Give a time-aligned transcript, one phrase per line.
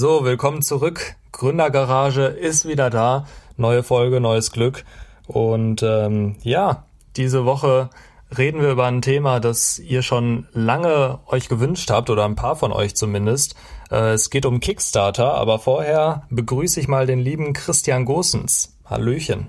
[0.00, 1.16] So, willkommen zurück.
[1.32, 3.26] Gründergarage ist wieder da.
[3.56, 4.84] Neue Folge, neues Glück.
[5.26, 6.84] Und ähm, ja,
[7.16, 7.90] diese Woche
[8.38, 12.54] reden wir über ein Thema, das ihr schon lange euch gewünscht habt oder ein paar
[12.54, 13.56] von euch zumindest.
[13.90, 18.78] Äh, es geht um Kickstarter, aber vorher begrüße ich mal den lieben Christian Gosens.
[18.84, 19.48] Hallöchen.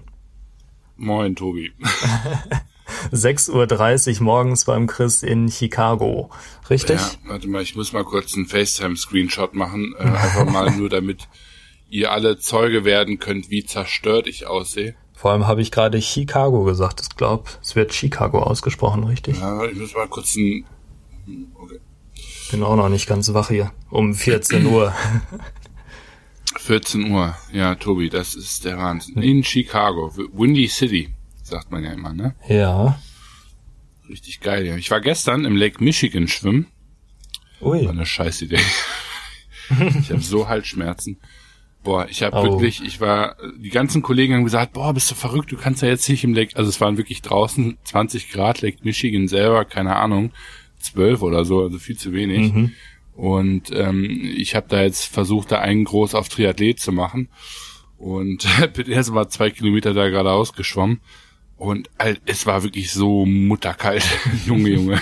[0.97, 1.73] Moin, Tobi.
[3.11, 6.29] 6.30 Uhr morgens beim Chris in Chicago.
[6.69, 6.99] Richtig?
[6.99, 9.95] Ja, warte mal, ich muss mal kurz einen FaceTime-Screenshot machen.
[9.97, 11.27] Äh, einfach mal nur, damit
[11.89, 14.95] ihr alle Zeuge werden könnt, wie zerstört ich aussehe.
[15.13, 17.01] Vor allem habe ich gerade Chicago gesagt.
[17.01, 19.37] Ich glaube, es wird Chicago ausgesprochen, richtig?
[19.39, 20.65] Ja, ich muss mal kurz ein...
[21.55, 21.79] Okay.
[22.51, 23.71] Bin auch noch nicht ganz wach hier.
[23.89, 24.93] Um 14 Uhr.
[26.57, 27.35] 14 Uhr.
[27.51, 29.21] Ja, Tobi, das ist der Wahnsinn.
[29.21, 30.11] In Chicago.
[30.33, 31.09] Windy City
[31.49, 32.35] sagt man ja immer, ne?
[32.47, 32.99] Ja.
[34.07, 34.75] Richtig geil, ja.
[34.75, 36.67] Ich war gestern im Lake Michigan schwimmen.
[37.61, 37.83] Ui.
[37.83, 38.59] War eine scheiß Idee.
[39.99, 41.19] ich habe so Halsschmerzen.
[41.83, 42.43] Boah, ich habe oh.
[42.43, 45.87] wirklich, ich war, die ganzen Kollegen haben gesagt, boah, bist du verrückt, du kannst ja
[45.87, 49.95] jetzt nicht im Lake, also es waren wirklich draußen 20 Grad, Lake Michigan selber, keine
[49.95, 50.31] Ahnung,
[50.79, 52.53] 12 oder so, also viel zu wenig.
[52.53, 52.71] Mhm.
[53.13, 57.29] Und ähm, ich habe da jetzt versucht, da einen groß auf Triathlet zu machen
[57.97, 60.99] und bin erst mal zwei Kilometer da geradeaus geschwommen
[61.59, 64.03] und halt, es war wirklich so mutterkalt,
[64.45, 65.01] Junge, Junge.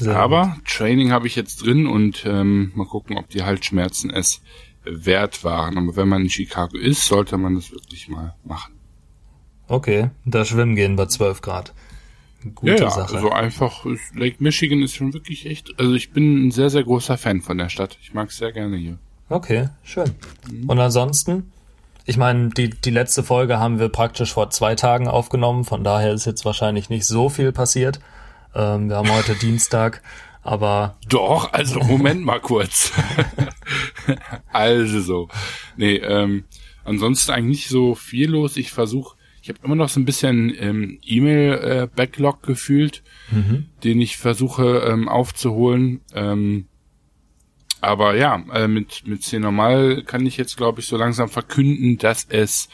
[0.06, 4.42] Aber Training habe ich jetzt drin und ähm, mal gucken, ob die Halsschmerzen es
[4.84, 5.76] wert waren.
[5.78, 8.74] Aber wenn man in Chicago ist, sollte man das wirklich mal machen.
[9.68, 11.74] Okay, da schwimmen gehen bei 12 Grad.
[12.54, 13.16] Gute ja, Sache.
[13.16, 17.18] Also einfach, Lake Michigan ist schon wirklich echt, also ich bin ein sehr, sehr großer
[17.18, 17.98] Fan von der Stadt.
[18.02, 18.98] Ich mag es sehr gerne hier.
[19.28, 20.12] Okay, schön.
[20.48, 20.68] Mhm.
[20.68, 21.50] Und ansonsten?
[22.08, 26.12] Ich meine, die, die letzte Folge haben wir praktisch vor zwei Tagen aufgenommen, von daher
[26.12, 27.98] ist jetzt wahrscheinlich nicht so viel passiert.
[28.54, 30.02] Ähm, wir haben heute Dienstag,
[30.42, 30.96] aber.
[31.08, 32.92] Doch, also Moment mal kurz.
[34.52, 35.28] also so.
[35.76, 36.44] Nee, ähm,
[36.84, 38.56] ansonsten eigentlich nicht so viel los.
[38.56, 43.02] Ich versuche, ich habe immer noch so ein bisschen ähm, E-Mail-Backlog äh, gefühlt,
[43.32, 43.66] mhm.
[43.82, 46.02] den ich versuche ähm, aufzuholen.
[46.14, 46.68] Ähm,
[47.80, 51.98] aber ja, äh, mit, mit C normal kann ich jetzt, glaube ich, so langsam verkünden,
[51.98, 52.68] dass es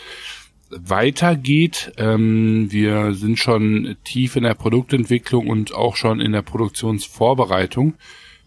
[0.71, 1.93] weitergeht.
[1.97, 7.95] Ähm, wir sind schon tief in der Produktentwicklung und auch schon in der Produktionsvorbereitung.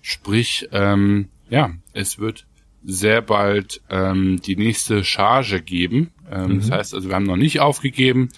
[0.01, 2.45] Sprich, ähm, ja, es wird
[2.83, 6.11] sehr bald ähm, die nächste Charge geben.
[6.31, 6.59] Ähm, mhm.
[6.59, 8.29] Das heißt also, wir haben noch nicht aufgegeben.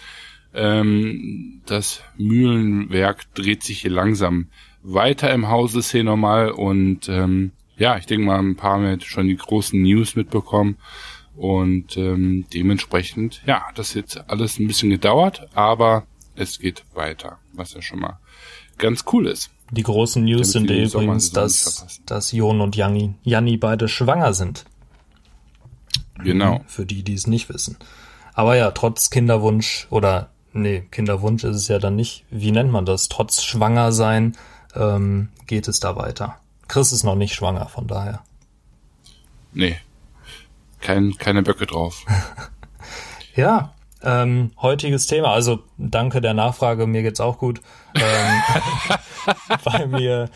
[0.53, 4.47] Ähm, das Mühlenwerk dreht sich hier langsam
[4.81, 9.27] weiter im Hause C normal und ähm, ja, ich denke mal, ein paar haben schon
[9.27, 10.77] die großen News mitbekommen.
[11.35, 17.75] Und ähm, dementsprechend, ja, das jetzt alles ein bisschen gedauert, aber es geht weiter, was
[17.75, 18.19] ja schon mal
[18.79, 19.51] ganz cool ist.
[19.69, 24.65] Die großen News sind übrigens, dass, dass Jon und Janni, Janni beide schwanger sind.
[26.23, 26.61] Genau.
[26.67, 27.77] Für die, die es nicht wissen.
[28.33, 32.25] Aber ja, trotz Kinderwunsch oder nee, Kinderwunsch ist es ja dann nicht.
[32.31, 33.09] Wie nennt man das?
[33.09, 34.35] Trotz Schwangersein
[34.75, 36.39] ähm, geht es da weiter.
[36.67, 38.21] Chris ist noch nicht schwanger, von daher.
[39.53, 39.77] Nee.
[40.81, 42.05] Kein, keine Böcke drauf.
[43.35, 43.73] ja,
[44.03, 47.61] ähm, heutiges Thema, also danke der Nachfrage, mir geht's auch gut.
[47.99, 48.97] Ähm,
[49.63, 50.29] bei mir,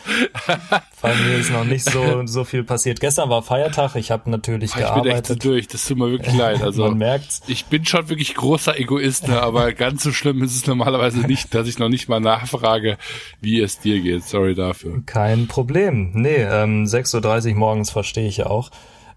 [1.01, 2.99] bei mir ist noch nicht so so viel passiert.
[2.99, 5.05] Gestern war Feiertag, ich habe natürlich ich gearbeitet.
[5.05, 6.61] Ich bin echt so durch, das tut mir wirklich leid.
[6.72, 7.41] Also man merkt's.
[7.47, 11.53] Ich bin schon wirklich großer Egoist, ne, aber ganz so schlimm ist es normalerweise nicht,
[11.53, 12.97] dass ich noch nicht mal nachfrage,
[13.39, 14.25] wie es dir geht.
[14.25, 15.01] Sorry dafür.
[15.05, 16.11] Kein Problem.
[16.13, 18.69] Nee, ähm, 6.30 Uhr morgens verstehe ich ja auch.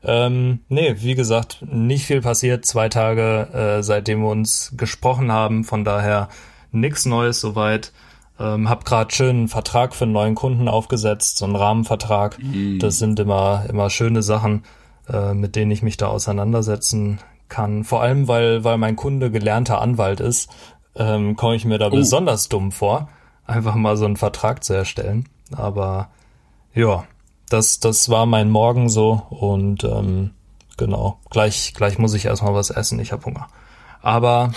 [0.05, 2.65] Ähm, nee, wie gesagt, nicht viel passiert.
[2.67, 5.65] Zwei Tage, äh, seitdem wir uns gesprochen haben.
[5.65, 6.29] Von daher
[6.73, 7.93] nichts Neues soweit.
[8.39, 12.43] Ähm, hab gerade schön einen Vertrag für einen neuen Kunden aufgesetzt, so einen Rahmenvertrag.
[12.43, 12.79] Mhm.
[12.79, 14.65] Das sind immer, immer schöne Sachen,
[15.09, 17.85] äh, mit denen ich mich da auseinandersetzen kann.
[17.85, 20.51] Vor allem, weil, weil mein Kunde gelernter Anwalt ist,
[20.97, 21.91] ähm, komme ich mir da oh.
[21.91, 23.09] besonders dumm vor,
[23.47, 25.29] einfach mal so einen Vertrag zu erstellen.
[25.53, 26.09] Aber
[26.75, 27.05] ja,
[27.49, 30.31] das, das war mein Morgen so und ähm,
[30.77, 33.47] genau, gleich, gleich muss ich erstmal was essen, ich habe Hunger.
[34.05, 34.53] Aber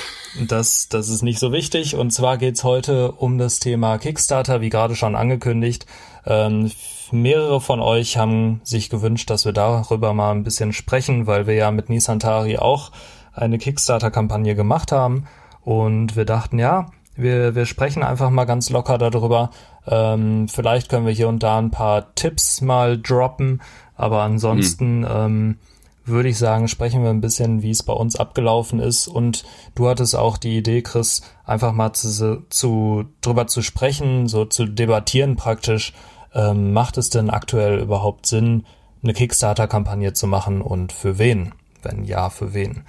[0.46, 1.96] das, das ist nicht so wichtig.
[1.96, 5.86] Und zwar geht's heute um das Thema Kickstarter, wie gerade schon angekündigt.
[6.26, 6.70] Ähm,
[7.12, 11.54] mehrere von euch haben sich gewünscht, dass wir darüber mal ein bisschen sprechen, weil wir
[11.54, 12.92] ja mit Nisantari auch
[13.32, 15.28] eine Kickstarter-Kampagne gemacht haben.
[15.62, 19.52] Und wir dachten, ja, wir, wir sprechen einfach mal ganz locker darüber.
[19.88, 23.62] Ähm, vielleicht können wir hier und da ein paar Tipps mal droppen,
[23.96, 25.08] aber ansonsten mhm.
[25.10, 25.58] ähm,
[26.08, 29.08] würde ich sagen, sprechen wir ein bisschen, wie es bei uns abgelaufen ist.
[29.08, 29.44] Und
[29.76, 34.66] du hattest auch die Idee, Chris, einfach mal zu, zu drüber zu sprechen, so zu
[34.66, 35.94] debattieren praktisch.
[36.34, 38.66] Ähm, macht es denn aktuell überhaupt Sinn,
[39.04, 41.54] eine Kickstarter-Kampagne zu machen und für wen?
[41.84, 42.84] Wenn ja, für wen?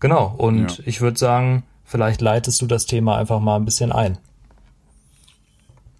[0.00, 0.84] Genau, und ja.
[0.86, 4.18] ich würde sagen, vielleicht leitest du das Thema einfach mal ein bisschen ein.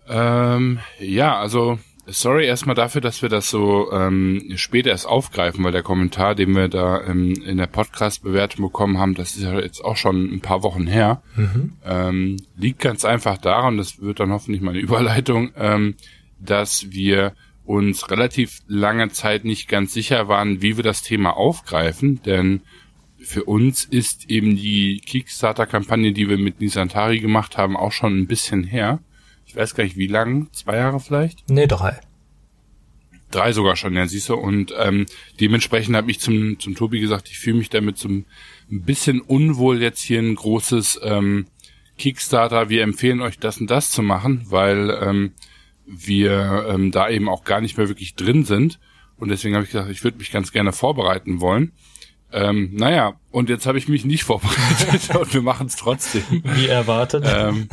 [0.09, 5.73] Ähm, ja, also sorry erstmal dafür, dass wir das so ähm, später erst aufgreifen, weil
[5.73, 9.85] der Kommentar, den wir da ähm, in der Podcast-Bewertung bekommen haben, das ist ja jetzt
[9.85, 11.75] auch schon ein paar Wochen her, mhm.
[11.85, 15.95] ähm, liegt ganz einfach daran, das wird dann hoffentlich meine Überleitung, ähm,
[16.41, 17.35] dass wir
[17.65, 22.63] uns relativ lange Zeit nicht ganz sicher waren, wie wir das Thema aufgreifen, denn
[23.21, 28.27] für uns ist eben die Kickstarter-Kampagne, die wir mit Nisantari gemacht haben, auch schon ein
[28.27, 28.99] bisschen her
[29.53, 31.51] ich weiß gar nicht wie lang, zwei Jahre vielleicht?
[31.51, 32.01] Nee, drei.
[33.31, 34.35] Drei sogar schon, ja, siehst du.
[34.35, 35.05] Und ähm,
[35.41, 38.25] dementsprechend habe ich zum, zum Tobi gesagt, ich fühle mich damit so ein
[38.71, 41.47] bisschen unwohl, jetzt hier ein großes ähm,
[41.99, 45.33] Kickstarter, wir empfehlen euch das und das zu machen, weil ähm,
[45.85, 48.81] wir ähm, da eben auch gar nicht mehr wirklich drin sind.
[49.19, 51.73] Und deswegen habe ich gesagt, ich würde mich ganz gerne vorbereiten wollen.
[52.33, 56.43] Ähm, naja, und jetzt habe ich mich nicht vorbereitet und wir machen es trotzdem.
[56.43, 57.25] Wie erwartet.
[57.27, 57.69] Ähm,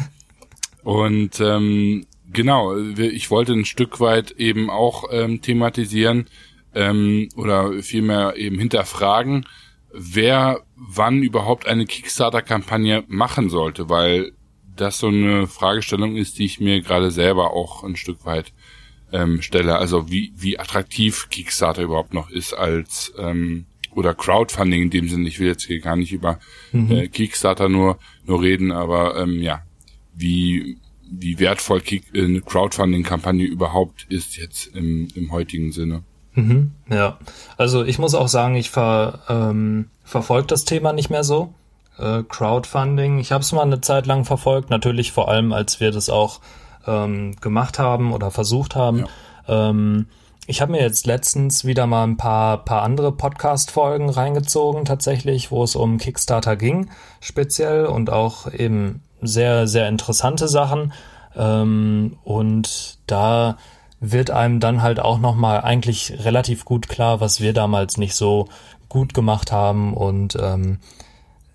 [0.90, 6.26] und ähm, genau, ich wollte ein Stück weit eben auch ähm, thematisieren
[6.74, 9.46] ähm, oder vielmehr eben hinterfragen,
[9.94, 14.32] wer wann überhaupt eine Kickstarter-Kampagne machen sollte, weil
[14.76, 18.52] das so eine Fragestellung ist, die ich mir gerade selber auch ein Stück weit
[19.12, 19.78] ähm, stelle.
[19.78, 25.28] Also wie, wie attraktiv Kickstarter überhaupt noch ist als ähm, oder Crowdfunding in dem Sinne.
[25.28, 26.40] Ich will jetzt hier gar nicht über
[26.72, 26.92] mhm.
[26.92, 29.62] äh, Kickstarter nur nur reden, aber ähm, ja,
[30.20, 30.78] wie,
[31.10, 36.04] wie wertvoll Kick, äh, eine Crowdfunding-Kampagne überhaupt ist jetzt im, im heutigen Sinne.
[36.34, 37.18] Mhm, ja,
[37.58, 41.54] also ich muss auch sagen, ich ver, ähm, verfolge das Thema nicht mehr so.
[41.98, 45.92] Äh, Crowdfunding, ich habe es mal eine Zeit lang verfolgt, natürlich vor allem, als wir
[45.92, 46.40] das auch
[46.86, 49.06] ähm, gemacht haben oder versucht haben.
[49.48, 49.70] Ja.
[49.70, 50.08] Ähm,
[50.48, 55.64] ich habe mir jetzt letztens wieder mal ein paar, paar andere Podcast-Folgen reingezogen, tatsächlich, wo
[55.64, 56.90] es um Kickstarter ging,
[57.20, 60.94] speziell und auch eben sehr, sehr interessante Sachen.
[61.36, 63.58] Ähm, und da
[64.00, 68.48] wird einem dann halt auch nochmal eigentlich relativ gut klar, was wir damals nicht so
[68.88, 69.94] gut gemacht haben.
[69.94, 70.80] Und ähm,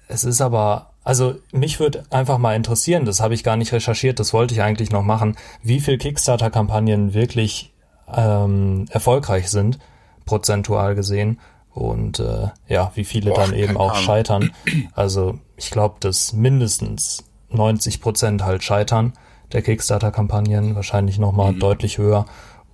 [0.09, 4.21] es ist aber, also mich würde einfach mal interessieren, das habe ich gar nicht recherchiert,
[4.21, 7.73] das wollte ich eigentlich noch machen, wie viel Kickstarter-Kampagnen wirklich
[8.15, 9.79] ähm, erfolgreich sind,
[10.27, 11.41] prozentual gesehen.
[11.71, 14.53] Und äh, ja, wie viele Boah, dann eben auch scheitern.
[14.95, 19.13] Also ich glaube, dass mindestens 90 Prozent halt scheitern
[19.53, 21.61] der Kickstarter-Kampagnen, wahrscheinlich nochmal mhm.
[21.61, 22.27] deutlich höher.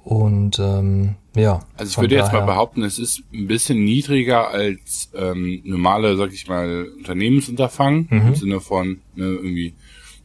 [0.02, 1.60] Und ähm, ja.
[1.76, 6.32] Also ich würde jetzt mal behaupten, es ist ein bisschen niedriger als ähm, normale, sag
[6.32, 8.28] ich mal, Unternehmensunterfangen, mhm.
[8.28, 9.74] im Sinne von ne, irgendwie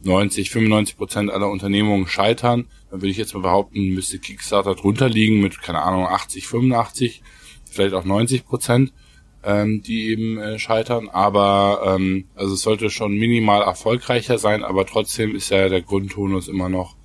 [0.02, 2.66] 90, 95 Prozent aller Unternehmungen scheitern.
[2.90, 7.22] Dann würde ich jetzt mal behaupten, müsste Kickstarter drunter liegen mit, keine Ahnung, 80, 85,
[7.70, 8.92] vielleicht auch 90 Prozent
[9.46, 11.08] ähm, die eben äh, scheitern.
[11.08, 16.48] Aber ähm, also es sollte schon minimal erfolgreicher sein, aber trotzdem ist ja der Grundtonus
[16.48, 16.96] immer noch,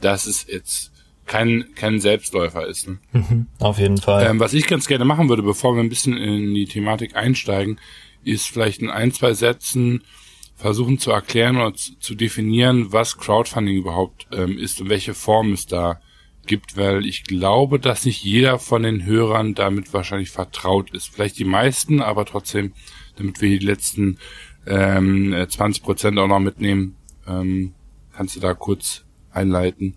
[0.00, 0.92] dass es jetzt
[1.26, 2.88] kein, kein Selbstläufer ist.
[2.88, 2.98] Ne?
[3.12, 4.26] Mhm, auf jeden Fall.
[4.26, 7.80] Ähm, was ich ganz gerne machen würde, bevor wir ein bisschen in die Thematik einsteigen,
[8.24, 10.02] ist vielleicht in ein, zwei Sätzen
[10.56, 15.66] versuchen zu erklären oder zu, definieren, was Crowdfunding überhaupt ähm, ist und welche Form es
[15.66, 16.00] da
[16.46, 21.08] gibt, weil ich glaube, dass nicht jeder von den Hörern damit wahrscheinlich vertraut ist.
[21.08, 22.72] Vielleicht die meisten, aber trotzdem,
[23.16, 24.18] damit wir die letzten
[24.66, 27.74] ähm, 20 Prozent auch noch mitnehmen, ähm,
[28.12, 29.96] kannst du da kurz einleiten?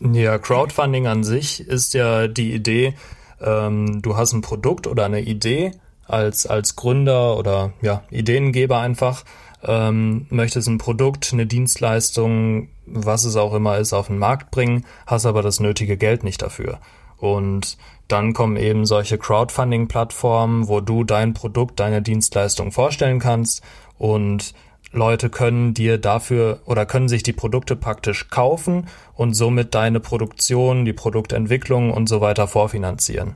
[0.00, 2.94] Ja, Crowdfunding an sich ist ja die Idee,
[3.40, 5.72] ähm, du hast ein Produkt oder eine Idee
[6.06, 9.24] als, als Gründer oder ja, Ideengeber einfach
[9.64, 14.84] ähm, möchtest ein Produkt, eine Dienstleistung, was es auch immer ist, auf den Markt bringen,
[15.06, 16.80] hast aber das nötige Geld nicht dafür.
[17.16, 17.78] Und
[18.08, 23.62] dann kommen eben solche Crowdfunding-Plattformen, wo du dein Produkt, deine Dienstleistung vorstellen kannst
[23.96, 24.54] und
[24.92, 30.84] Leute können dir dafür oder können sich die Produkte praktisch kaufen und somit deine Produktion,
[30.84, 33.34] die Produktentwicklung und so weiter vorfinanzieren.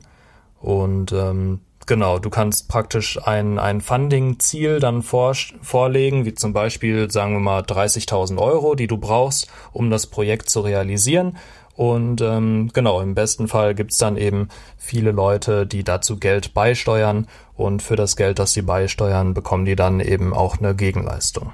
[0.59, 7.09] Und ähm, Genau, du kannst praktisch ein, ein Funding-Ziel dann vor, vorlegen, wie zum Beispiel,
[7.09, 11.37] sagen wir mal, 30.000 Euro, die du brauchst, um das Projekt zu realisieren.
[11.75, 17.27] Und ähm, genau, im besten Fall gibt's dann eben viele Leute, die dazu Geld beisteuern
[17.55, 21.53] und für das Geld, das sie beisteuern, bekommen die dann eben auch eine Gegenleistung.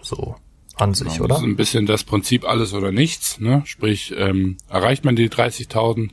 [0.00, 0.36] So
[0.76, 1.34] an sich, genau, oder?
[1.34, 3.40] Das ist ein bisschen das Prinzip alles oder nichts.
[3.40, 3.62] Ne?
[3.64, 6.10] Sprich, ähm, erreicht man die 30.000,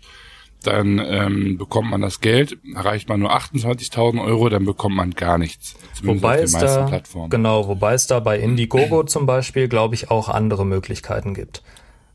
[0.64, 2.58] dann ähm, bekommt man das Geld.
[2.76, 5.76] Erreicht man nur 28.000 Euro, dann bekommt man gar nichts.
[6.04, 7.30] Wobei es da, Plattformen.
[7.30, 11.64] genau, wobei es da bei Indiegogo zum Beispiel, glaube ich, auch andere Möglichkeiten gibt.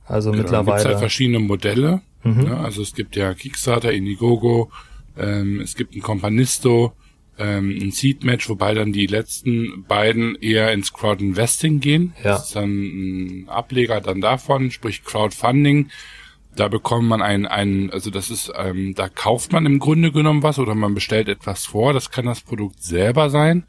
[0.06, 0.80] Also ja, mittlerweile.
[0.80, 2.02] Es halt verschiedene Modelle.
[2.22, 2.46] Mhm.
[2.46, 4.70] Ja, also es gibt ja Kickstarter, Indiegogo,
[5.16, 6.92] Ähm, es gibt ein Companisto,
[7.38, 12.14] ähm, ein Seed Match, wobei dann die letzten beiden eher ins Crowd Investing gehen.
[12.18, 12.32] Ja.
[12.32, 15.90] Das ist dann ein Ableger dann davon, sprich Crowdfunding.
[16.56, 20.42] Da bekommt man einen, einen, also das ist, ähm, da kauft man im Grunde genommen
[20.42, 21.92] was oder man bestellt etwas vor.
[21.92, 23.64] Das kann das Produkt selber sein.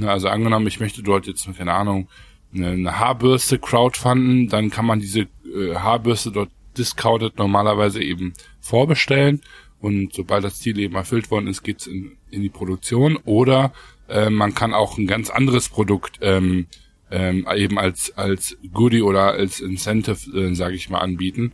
[0.00, 2.08] Also angenommen, ich möchte dort jetzt, keine Ahnung,
[2.54, 9.42] eine Haarbürste crowdfunden, dann kann man diese äh, Haarbürste dort discounted normalerweise eben vorbestellen
[9.80, 13.72] und sobald das Ziel eben erfüllt worden ist, geht's in, in die Produktion oder
[14.08, 16.66] äh, man kann auch ein ganz anderes Produkt ähm,
[17.10, 21.52] ähm, eben als als Goodie oder als Incentive, äh, sage ich mal, anbieten.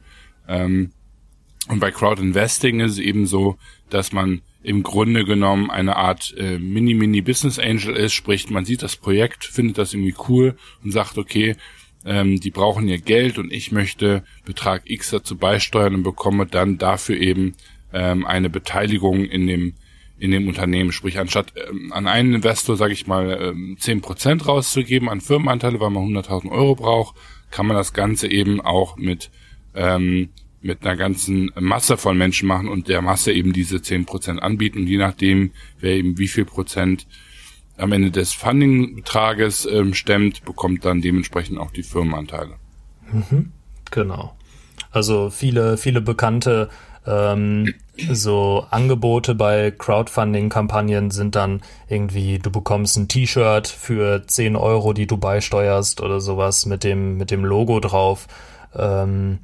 [0.48, 0.90] Ähm,
[1.68, 3.56] und bei Crowd Investing ist es eben so,
[3.90, 8.96] dass man im Grunde genommen eine Art äh, Mini-Mini-Business Angel ist, sprich, man sieht das
[8.96, 11.56] Projekt, findet das irgendwie cool und sagt, okay,
[12.04, 16.78] ähm, die brauchen ihr Geld und ich möchte Betrag X dazu beisteuern und bekomme dann
[16.78, 17.54] dafür eben
[17.92, 19.74] ähm, eine Beteiligung in dem
[20.20, 20.90] in dem Unternehmen.
[20.90, 25.78] Sprich, anstatt ähm, an einen Investor, sage ich mal, ähm, zehn Prozent rauszugeben an Firmenanteile,
[25.78, 27.16] weil man 100.000 Euro braucht,
[27.52, 29.30] kann man das Ganze eben auch mit
[29.78, 30.28] ähm,
[30.60, 34.80] mit einer ganzen Masse von Menschen machen und der Masse eben diese zehn Prozent anbieten.
[34.80, 37.06] Und je nachdem, wer eben wie viel Prozent
[37.76, 42.56] am Ende des Funding-Betrages ähm, stemmt, bekommt dann dementsprechend auch die Firmenanteile.
[43.12, 43.52] Mhm,
[43.90, 44.36] genau.
[44.90, 46.70] Also viele, viele bekannte
[47.06, 47.72] ähm,
[48.10, 55.06] so Angebote bei Crowdfunding-Kampagnen sind dann irgendwie, du bekommst ein T-Shirt für 10 Euro, die
[55.06, 58.26] du beisteuerst oder sowas mit dem, mit dem Logo drauf.
[58.74, 59.38] Ähm,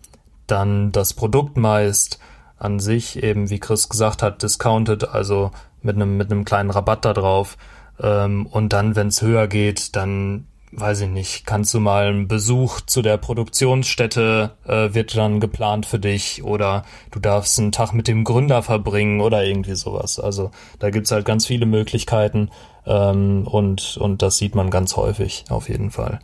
[0.46, 2.18] dann das Produkt meist
[2.58, 5.50] an sich eben, wie Chris gesagt hat, discounted, also
[5.82, 7.56] mit einem, mit einem kleinen Rabatt da drauf.
[8.00, 10.46] Ähm, und dann, wenn es höher geht, dann
[10.76, 15.86] weiß ich nicht, kannst du mal einen Besuch zu der Produktionsstätte äh, wird dann geplant
[15.86, 20.18] für dich oder du darfst einen Tag mit dem Gründer verbringen oder irgendwie sowas.
[20.18, 22.50] Also da gibt's halt ganz viele Möglichkeiten
[22.86, 26.18] ähm, und, und das sieht man ganz häufig auf jeden Fall.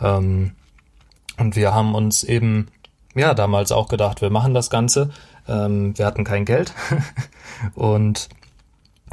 [0.00, 0.52] Ähm,
[1.38, 2.68] und wir haben uns eben
[3.18, 5.10] ja damals auch gedacht, wir machen das Ganze.
[5.48, 6.72] Ähm, wir hatten kein Geld
[7.74, 8.28] und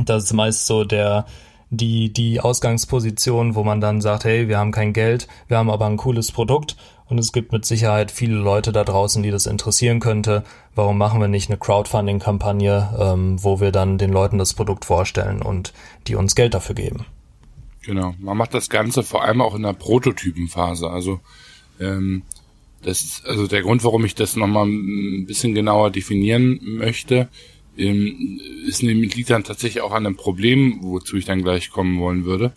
[0.04, 1.26] das ist meist so der
[1.70, 5.86] die, die Ausgangsposition, wo man dann sagt, hey, wir haben kein Geld, wir haben aber
[5.88, 6.76] ein cooles Produkt
[7.08, 10.44] und es gibt mit Sicherheit viele Leute da draußen, die das interessieren könnte.
[10.74, 15.42] Warum machen wir nicht eine Crowdfunding-Kampagne, ähm, wo wir dann den Leuten das Produkt vorstellen
[15.42, 15.74] und
[16.08, 17.06] die uns Geld dafür geben?
[17.82, 20.90] Genau, man macht das Ganze vor allem auch in der Prototypenphase.
[20.90, 21.20] Also
[21.80, 22.24] ähm,
[22.86, 27.30] das also der Grund, warum ich das nochmal ein bisschen genauer definieren möchte
[27.78, 32.00] ähm, ist nämlich liegt dann tatsächlich auch an einem Problem, wozu ich dann gleich kommen
[32.00, 32.54] wollen würde.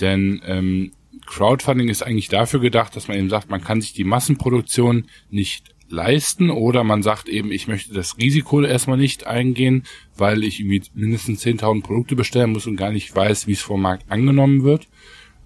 [0.00, 0.92] Denn ähm,
[1.26, 5.74] Crowdfunding ist eigentlich dafür gedacht, dass man eben sagt, man kann sich die Massenproduktion nicht
[5.90, 9.84] leisten oder man sagt eben, ich möchte das Risiko erstmal nicht eingehen,
[10.16, 13.80] weil ich irgendwie mindestens 10.000 Produkte bestellen muss und gar nicht weiß, wie es vom
[13.80, 14.86] Markt angenommen wird.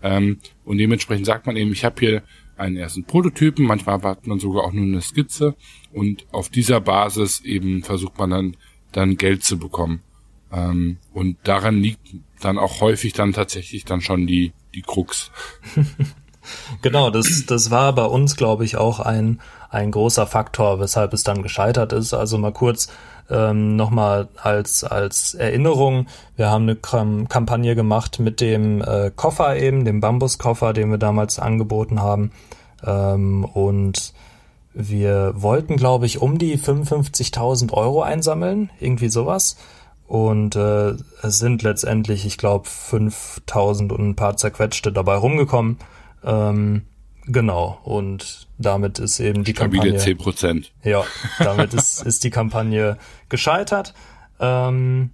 [0.02, 2.22] Ähm, und dementsprechend sagt man eben, ich habe hier
[2.62, 5.54] einen ersten Prototypen, manchmal hat man sogar auch nur eine Skizze
[5.92, 8.56] und auf dieser Basis eben versucht man dann
[8.92, 10.02] dann Geld zu bekommen.
[10.52, 15.30] Ähm, und daran liegt dann auch häufig dann tatsächlich dann schon die, die Krux.
[16.82, 21.22] genau, das, das war bei uns, glaube ich, auch ein, ein großer Faktor, weshalb es
[21.22, 22.14] dann gescheitert ist.
[22.14, 22.88] Also mal kurz
[23.30, 26.06] ähm, nochmal als, als Erinnerung.
[26.36, 30.98] Wir haben eine Kam Kampagne gemacht mit dem äh, Koffer eben, dem Bambuskoffer, den wir
[30.98, 32.32] damals angeboten haben.
[32.84, 34.12] Ähm, und
[34.74, 39.56] wir wollten, glaube ich, um die 55.000 Euro einsammeln, irgendwie sowas.
[40.06, 40.90] Und äh,
[41.22, 45.78] es sind letztendlich, ich glaube, 5.000 und ein paar zerquetschte dabei rumgekommen.
[46.24, 46.82] Ähm,
[47.26, 47.78] genau.
[47.84, 49.98] Und damit ist eben die Stabile Kampagne.
[49.98, 50.72] 10 Prozent.
[50.82, 51.04] Ja,
[51.38, 52.98] damit ist, ist die Kampagne
[53.28, 53.94] gescheitert.
[54.40, 55.10] Ähm,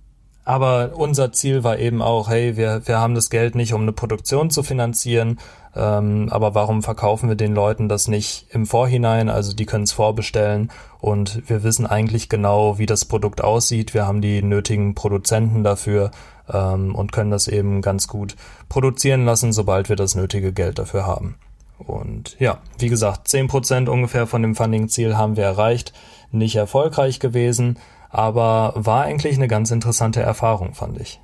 [0.48, 3.92] aber unser Ziel war eben auch, hey, wir, wir haben das Geld nicht, um eine
[3.92, 5.38] Produktion zu finanzieren,
[5.76, 9.28] ähm, aber warum verkaufen wir den Leuten das nicht im Vorhinein?
[9.28, 13.92] Also die können es vorbestellen und wir wissen eigentlich genau, wie das Produkt aussieht.
[13.92, 16.10] Wir haben die nötigen Produzenten dafür
[16.52, 18.36] ähm, und können das eben ganz gut
[18.68, 21.36] produzieren lassen, sobald wir das nötige Geld dafür haben.
[21.78, 25.92] Und ja, wie gesagt, zehn Prozent ungefähr von dem Funding-Ziel haben wir erreicht.
[26.30, 27.78] Nicht erfolgreich gewesen,
[28.10, 31.20] aber war eigentlich eine ganz interessante Erfahrung, fand ich.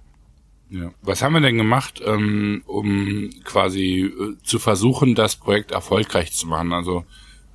[0.71, 0.91] Ja.
[1.03, 6.47] Was haben wir denn gemacht, ähm, um quasi äh, zu versuchen, das Projekt erfolgreich zu
[6.47, 6.73] machen?
[6.73, 7.05] Also,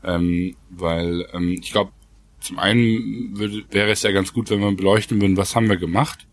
[0.03, 1.91] ähm, weil ähm, ich glaube,
[2.39, 5.77] zum einen würde, wäre es ja ganz gut, wenn wir beleuchten würden, was haben wir
[5.77, 6.27] gemacht?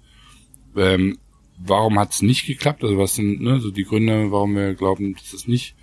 [0.76, 1.19] Ähm,
[1.59, 2.83] warum hat es nicht geklappt?
[2.83, 5.75] Also was sind ne, so die Gründe, warum wir glauben, dass es nicht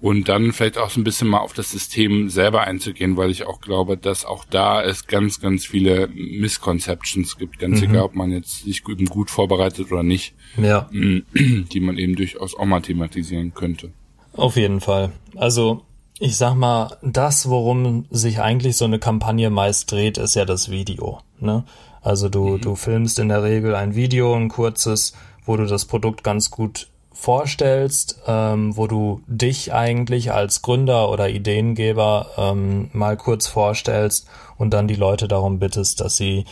[0.00, 3.46] und dann vielleicht auch so ein bisschen mal auf das System selber einzugehen, weil ich
[3.46, 7.90] auch glaube, dass auch da es ganz, ganz viele Misconceptions gibt, ganz mhm.
[7.90, 10.88] egal, ob man jetzt sich gut, gut vorbereitet oder nicht, ja.
[10.92, 13.90] die man eben durchaus auch mal thematisieren könnte.
[14.34, 15.10] Auf jeden Fall.
[15.34, 15.82] Also
[16.20, 20.70] ich sag mal, das, worum sich eigentlich so eine Kampagne meist dreht, ist ja das
[20.70, 21.20] Video.
[21.40, 21.64] Ne?
[22.08, 22.60] Also du, mhm.
[22.62, 25.12] du filmst in der Regel ein Video, ein kurzes,
[25.44, 31.28] wo du das Produkt ganz gut vorstellst, ähm, wo du dich eigentlich als Gründer oder
[31.28, 36.46] Ideengeber ähm, mal kurz vorstellst und dann die Leute darum bittest, dass sie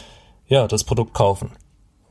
[0.46, 1.52] ja das Produkt kaufen.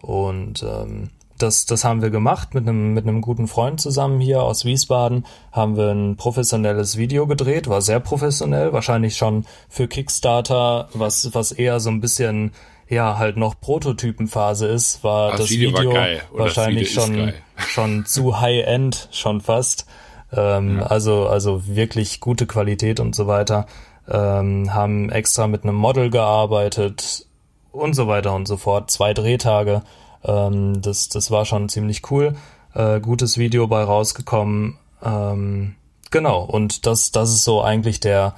[0.01, 4.41] Und ähm, das, das haben wir gemacht mit einem, mit einem guten Freund zusammen hier
[4.41, 5.23] aus Wiesbaden.
[5.51, 11.51] Haben wir ein professionelles Video gedreht, war sehr professionell, wahrscheinlich schon für Kickstarter, was, was
[11.51, 12.51] eher so ein bisschen
[12.88, 18.39] ja halt noch Prototypenphase ist, war das, das Video, Video war wahrscheinlich schon schon zu
[18.39, 19.86] High End schon fast.
[20.32, 20.86] Ähm, ja.
[20.88, 23.65] Also also wirklich gute Qualität und so weiter.
[24.08, 27.25] Ähm, haben extra mit einem Model gearbeitet
[27.72, 28.92] und so weiter und so fort.
[28.92, 29.82] Zwei Drehtage.
[30.24, 32.36] Ähm, das das war schon ziemlich cool.
[32.74, 34.77] Äh, gutes Video bei rausgekommen.
[35.04, 35.75] Ähm,
[36.12, 38.36] genau und das das ist so eigentlich der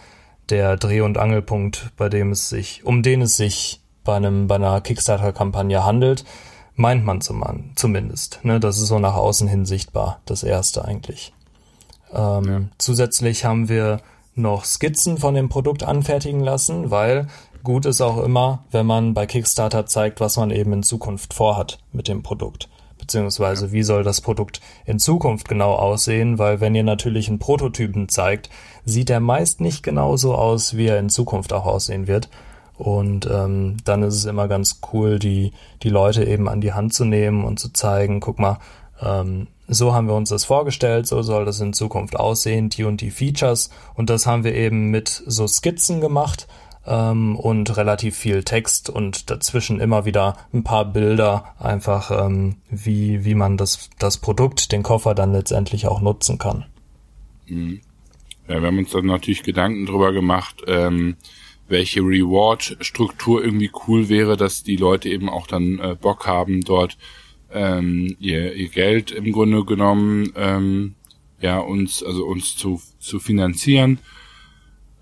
[0.49, 4.55] der Dreh- und Angelpunkt, bei dem es sich, um den es sich bei einem bei
[4.55, 6.25] einer Kickstarter-Kampagne handelt,
[6.75, 7.43] meint man zum,
[7.75, 8.39] zumindest.
[8.43, 8.59] Ne?
[8.59, 11.33] Das ist so nach außen hin sichtbar, das erste eigentlich.
[12.13, 12.61] Ähm, ja.
[12.77, 13.99] Zusätzlich haben wir
[14.33, 17.27] noch Skizzen von dem Produkt anfertigen lassen, weil
[17.63, 21.79] gut ist auch immer, wenn man bei Kickstarter zeigt, was man eben in Zukunft vorhat
[21.91, 22.69] mit dem Produkt.
[22.97, 28.09] Beziehungsweise wie soll das Produkt in Zukunft genau aussehen, weil wenn ihr natürlich einen Prototypen
[28.09, 28.49] zeigt,
[28.85, 32.29] sieht er meist nicht genauso aus, wie er in Zukunft auch aussehen wird.
[32.77, 36.93] Und ähm, dann ist es immer ganz cool, die, die Leute eben an die Hand
[36.93, 38.59] zu nehmen und zu zeigen, guck mal,
[39.01, 43.01] ähm, so haben wir uns das vorgestellt, so soll das in Zukunft aussehen, die und
[43.01, 43.69] die Features.
[43.95, 46.47] Und das haben wir eben mit so Skizzen gemacht
[46.85, 53.25] ähm, und relativ viel Text und dazwischen immer wieder ein paar Bilder, einfach ähm, wie,
[53.25, 56.65] wie man das, das Produkt, den Koffer dann letztendlich auch nutzen kann.
[57.47, 57.81] Mhm.
[58.47, 61.17] Ja, wir haben uns dann natürlich Gedanken drüber gemacht, ähm,
[61.67, 66.97] welche Reward-Struktur irgendwie cool wäre, dass die Leute eben auch dann äh, Bock haben, dort
[67.51, 70.95] ähm, ihr, ihr Geld im Grunde genommen ähm,
[71.39, 73.99] ja uns also uns zu zu finanzieren.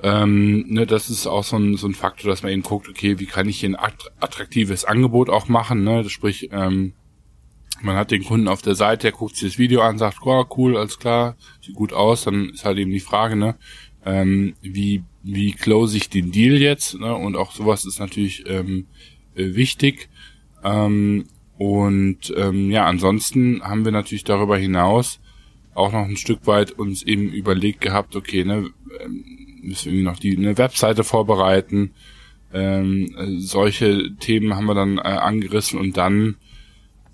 [0.04, 3.18] Ähm, ne, das ist auch so ein, so ein Faktor, dass man eben guckt, okay,
[3.20, 6.08] wie kann ich hier ein attraktives Angebot auch machen, ne?
[6.10, 6.94] Sprich, ähm,
[7.82, 10.46] man hat den Kunden auf der Seite, der guckt sich das Video an, sagt, oh,
[10.58, 13.56] cool, alles klar, sieht gut aus, dann ist halt eben die Frage, ne,
[14.06, 17.16] ähm, wie wie close ich den Deal jetzt, ne?
[17.16, 18.86] Und auch sowas ist natürlich ähm,
[19.36, 20.10] äh, wichtig.
[20.64, 21.26] Ähm,
[21.58, 25.20] und ähm, ja, ansonsten haben wir natürlich darüber hinaus
[25.74, 29.24] auch noch ein Stück weit uns eben überlegt gehabt, okay, ne, ähm,
[29.62, 31.92] müssen wir noch die eine Webseite vorbereiten.
[32.54, 36.36] Ähm, äh, solche Themen haben wir dann äh, angerissen und dann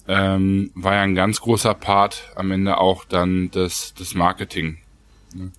[0.07, 4.77] ähm, war ja ein ganz großer Part am Ende auch dann das, das Marketing.
[5.33, 5.51] Ne?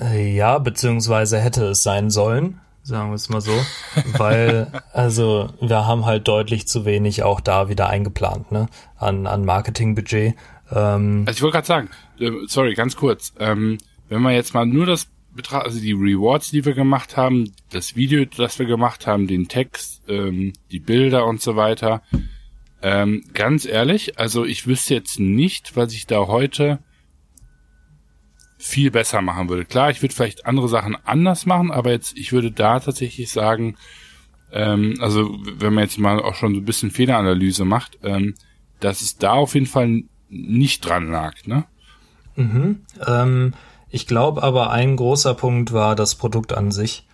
[0.00, 3.52] Ja, beziehungsweise hätte es sein sollen, sagen wir es mal so,
[4.16, 9.44] weil also wir haben halt deutlich zu wenig auch da wieder eingeplant, ne, an an
[9.44, 10.34] Marketingbudget.
[10.70, 14.66] Ähm, also ich wollte gerade sagen, äh, sorry, ganz kurz, ähm, wenn man jetzt mal
[14.66, 19.06] nur das betrachtet, also die Rewards, die wir gemacht haben, das Video, das wir gemacht
[19.06, 22.02] haben, den Text, ähm, die Bilder und so weiter,
[22.82, 26.78] ähm, ganz ehrlich, also ich wüsste jetzt nicht, was ich da heute
[28.58, 29.64] viel besser machen würde.
[29.64, 33.76] Klar, ich würde vielleicht andere Sachen anders machen, aber jetzt, ich würde da tatsächlich sagen,
[34.52, 38.34] ähm, also wenn man jetzt mal auch schon so ein bisschen Fehleranalyse macht, ähm,
[38.80, 41.64] dass es da auf jeden Fall nicht dran lag, ne?
[42.36, 42.82] Mhm.
[43.06, 43.54] Ähm,
[43.90, 47.06] ich glaube aber ein großer Punkt war das Produkt an sich.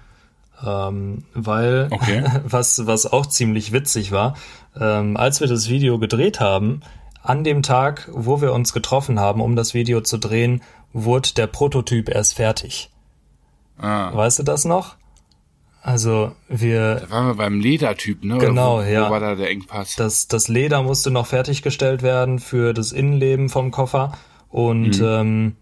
[0.64, 2.24] Ähm, weil okay.
[2.44, 4.34] was, was auch ziemlich witzig war,
[4.78, 6.80] ähm, als wir das Video gedreht haben,
[7.22, 10.62] an dem Tag, wo wir uns getroffen haben, um das Video zu drehen,
[10.94, 12.90] wurde der Prototyp erst fertig.
[13.76, 14.14] Ah.
[14.14, 14.96] Weißt du das noch?
[15.82, 16.94] Also wir.
[16.94, 18.38] Da waren wir beim Ledertyp, ne?
[18.38, 19.06] Genau, wo, ja.
[19.06, 19.96] Wo war da der Engpass?
[19.96, 24.16] Das, das Leder musste noch fertiggestellt werden für das Innenleben vom Koffer
[24.48, 25.06] und mhm.
[25.06, 25.56] ähm,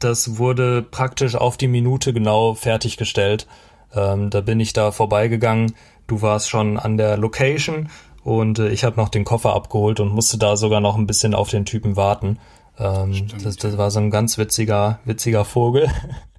[0.00, 3.46] das wurde praktisch auf die Minute genau fertiggestellt.
[3.94, 5.74] Ähm, da bin ich da vorbeigegangen.
[6.08, 7.88] Du warst schon an der Location
[8.24, 11.34] und äh, ich habe noch den Koffer abgeholt und musste da sogar noch ein bisschen
[11.34, 12.38] auf den Typen warten.
[12.78, 15.88] Ähm, das, das war so ein ganz witziger, witziger Vogel.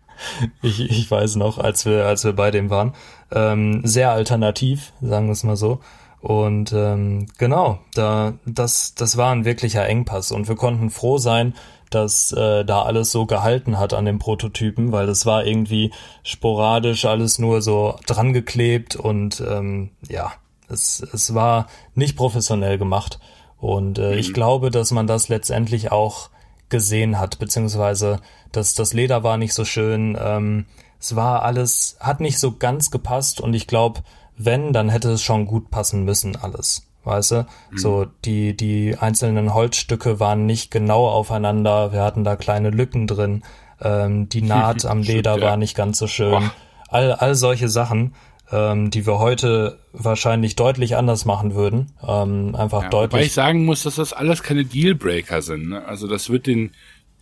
[0.61, 2.93] ich, ich weiß noch, als wir, als wir bei dem waren.
[3.31, 5.79] Ähm, sehr alternativ, sagen wir es mal so.
[6.21, 11.53] Und ähm, genau, da das das war ein wirklicher Engpass und wir konnten froh sein,
[11.89, 15.91] dass äh, da alles so gehalten hat an dem Prototypen, weil es war irgendwie
[16.23, 20.33] sporadisch alles nur so dran geklebt und ähm, ja,
[20.67, 23.19] es, es war nicht professionell gemacht.
[23.59, 24.17] Und äh, mhm.
[24.17, 26.29] ich glaube, dass man das letztendlich auch
[26.69, 28.19] gesehen hat, beziehungsweise
[28.51, 30.17] dass das Leder war nicht so schön.
[30.19, 30.65] Ähm,
[30.99, 34.01] es war alles, hat nicht so ganz gepasst und ich glaube,
[34.37, 36.85] wenn, dann hätte es schon gut passen müssen, alles.
[37.03, 37.45] Weißt du?
[37.71, 37.77] Mhm.
[37.77, 43.43] So, die, die einzelnen Holzstücke waren nicht genau aufeinander, wir hatten da kleine Lücken drin,
[43.81, 45.49] ähm, die Naht am Leder Stimmt, ja.
[45.49, 46.51] war nicht ganz so schön.
[46.89, 48.15] All, all solche Sachen,
[48.51, 51.91] ähm, die wir heute wahrscheinlich deutlich anders machen würden.
[52.05, 53.19] Ähm, einfach ja, deutlich.
[53.19, 55.69] Weil ich sagen muss, dass das alles keine Dealbreaker sind.
[55.69, 55.85] Ne?
[55.85, 56.71] Also das wird den,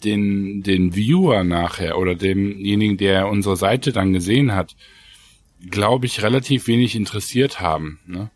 [0.03, 4.75] den, den Viewer nachher oder demjenigen, der unsere Seite dann gesehen hat,
[5.69, 7.99] glaube ich, relativ wenig interessiert haben.
[8.05, 8.29] Ne?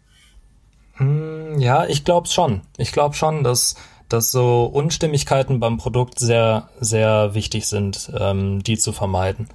[0.95, 2.62] Hm, ja, ich glaube schon.
[2.77, 3.75] Ich glaube schon, dass,
[4.10, 9.47] dass so Unstimmigkeiten beim Produkt sehr, sehr wichtig sind, ähm, die zu vermeiden.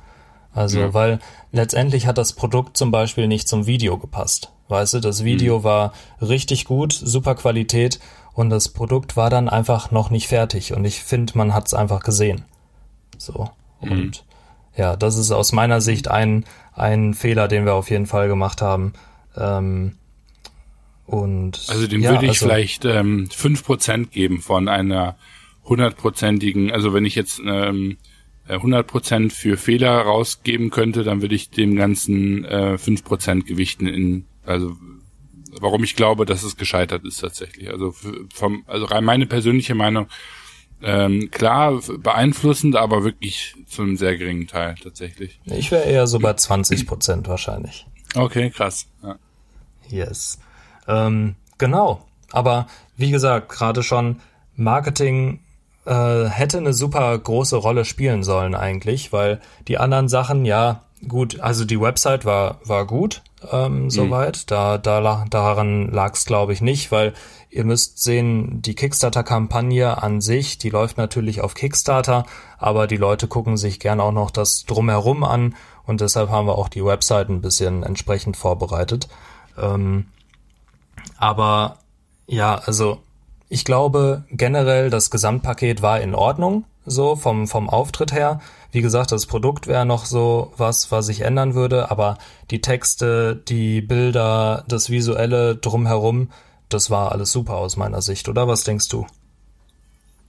[0.57, 0.95] Also, ja.
[0.95, 1.19] weil
[1.53, 4.53] letztendlich hat das Produkt zum Beispiel nicht zum Video gepasst.
[4.69, 5.65] Weißt du, das Video mhm.
[5.65, 5.93] war
[6.23, 8.01] richtig gut, super Qualität
[8.33, 11.75] und das Produkt war dann einfach noch nicht fertig und ich finde, man hat es
[11.75, 12.47] einfach gesehen.
[13.19, 13.51] So.
[13.83, 13.91] Mhm.
[13.91, 14.25] Und
[14.75, 18.63] ja, das ist aus meiner Sicht ein, ein Fehler, den wir auf jeden Fall gemacht
[18.63, 18.95] haben.
[19.37, 19.97] Ähm,
[21.05, 25.17] und also dem ja, würde ich also, vielleicht ähm, 5% geben von einer
[25.65, 27.99] hundertprozentigen, also wenn ich jetzt ähm,
[28.49, 34.77] 100% für Fehler rausgeben könnte, dann würde ich dem Ganzen äh, 5% gewichten in, also
[35.61, 37.71] warum ich glaube, dass es gescheitert ist tatsächlich.
[37.71, 37.95] Also
[38.33, 40.09] vom, also rein meine persönliche Meinung,
[40.83, 45.41] ähm, klar beeinflussend, aber wirklich zu einem sehr geringen Teil tatsächlich.
[45.47, 47.87] Ich wäre eher so bei 20 Prozent wahrscheinlich.
[48.15, 48.87] Okay, krass.
[49.03, 49.17] Ja.
[49.89, 50.39] Yes.
[50.87, 52.07] Ähm, genau.
[52.31, 54.21] Aber wie gesagt, gerade schon
[54.55, 55.41] Marketing
[55.87, 61.41] äh, hätte eine super große Rolle spielen sollen eigentlich, weil die anderen Sachen, ja, gut,
[61.41, 63.91] also die Website war, war gut, ähm, mhm.
[63.91, 64.51] soweit.
[64.51, 67.15] Da, da, daran lag es, glaube ich, nicht, weil
[67.51, 72.27] ihr müsst sehen, die Kickstarter-Kampagne an sich, die läuft natürlich auf Kickstarter,
[72.59, 76.59] aber die Leute gucken sich gern auch noch das drumherum an und deshalb haben wir
[76.59, 79.09] auch die Website ein bisschen entsprechend vorbereitet.
[79.57, 80.07] Ähm,
[81.17, 81.79] aber
[82.27, 82.99] ja, also
[83.49, 88.41] ich glaube generell, das Gesamtpaket war in Ordnung, so vom, vom Auftritt her.
[88.73, 92.19] Wie gesagt, das Produkt wäre noch so was, was ich ändern würde, aber
[92.51, 96.31] die Texte, die Bilder, das Visuelle drumherum,
[96.69, 98.49] das war alles super aus meiner Sicht, oder?
[98.49, 99.07] Was denkst du?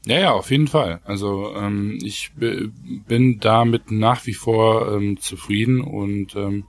[0.05, 1.01] Ja, ja, auf jeden Fall.
[1.03, 6.65] Also ähm, ich bin damit nach wie vor ähm, zufrieden und ähm,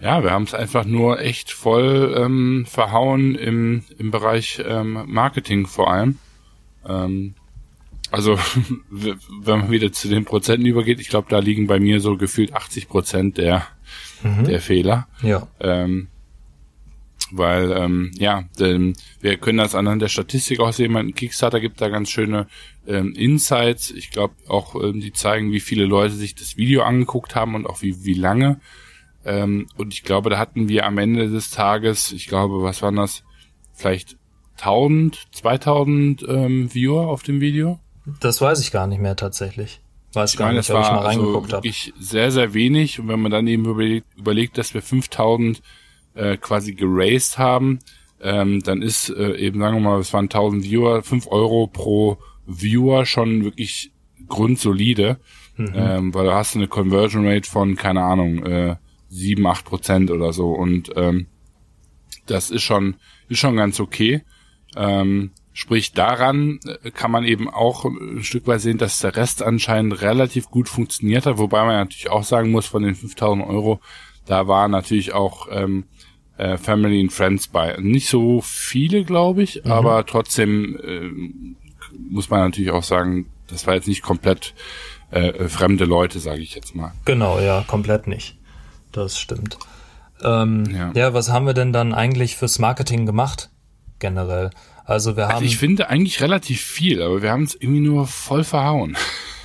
[0.00, 5.66] ja, wir haben es einfach nur echt voll ähm, verhauen im, im Bereich ähm, Marketing
[5.66, 6.18] vor allem.
[6.86, 7.34] Ähm,
[8.10, 8.38] also
[8.90, 9.18] wenn
[9.58, 12.88] man wieder zu den Prozenten übergeht, ich glaube, da liegen bei mir so gefühlt 80
[12.88, 13.66] Prozent der,
[14.22, 14.44] mhm.
[14.44, 15.06] der Fehler.
[15.22, 15.46] Ja.
[15.60, 16.08] Ähm,
[17.32, 20.92] weil, ähm, ja, denn wir können das anhand der Statistik auch sehen.
[20.92, 22.48] Mein Kickstarter gibt da ganz schöne
[22.88, 23.90] ähm, Insights.
[23.90, 27.66] Ich glaube auch, ähm, die zeigen, wie viele Leute sich das Video angeguckt haben und
[27.66, 28.60] auch wie, wie lange.
[29.24, 32.96] Ähm, und ich glaube, da hatten wir am Ende des Tages, ich glaube, was waren
[32.96, 33.22] das?
[33.74, 34.16] Vielleicht
[34.58, 37.78] 1000, 2000 ähm, Viewer auf dem Video?
[38.20, 39.80] Das weiß ich gar nicht mehr tatsächlich.
[40.12, 42.02] Weiß ich gar meine, nicht, ob ich mal also reingeguckt also wirklich hab.
[42.02, 42.98] sehr, sehr wenig.
[42.98, 45.62] Und wenn man dann eben überlegt, überlegt dass wir 5000
[46.14, 47.78] äh, quasi geraced haben,
[48.20, 52.18] ähm, dann ist äh, eben, sagen wir mal, es waren 1000 Viewer, 5 Euro pro
[52.46, 53.92] Viewer schon wirklich
[54.26, 55.18] grundsolide.
[55.56, 55.72] Mhm.
[55.74, 58.76] Ähm, weil da hast du eine Conversion Rate von, keine Ahnung, äh,
[59.10, 60.52] sieben, acht Prozent oder so.
[60.52, 61.26] Und ähm,
[62.26, 62.96] das ist schon,
[63.28, 64.22] ist schon ganz okay.
[64.76, 69.42] Ähm, sprich, daran äh, kann man eben auch ein Stück weit sehen, dass der Rest
[69.42, 73.80] anscheinend relativ gut funktioniert hat, wobei man natürlich auch sagen muss, von den 5000 Euro,
[74.26, 75.84] da waren natürlich auch ähm,
[76.38, 77.76] äh, Family and Friends bei.
[77.80, 79.72] Nicht so viele, glaube ich, mhm.
[79.72, 81.10] aber trotzdem äh,
[81.98, 84.54] muss man natürlich auch sagen, das war jetzt nicht komplett
[85.10, 86.92] äh, fremde Leute, sage ich jetzt mal.
[87.04, 88.39] Genau, ja, komplett nicht
[88.92, 89.58] das stimmt.
[90.22, 90.92] Ähm, ja.
[90.94, 91.14] ja.
[91.14, 93.50] was haben wir denn dann eigentlich fürs Marketing gemacht?
[93.98, 94.50] Generell.
[94.84, 95.42] Also wir also haben.
[95.42, 98.96] Also ich finde eigentlich relativ viel, aber wir haben es irgendwie nur voll verhauen.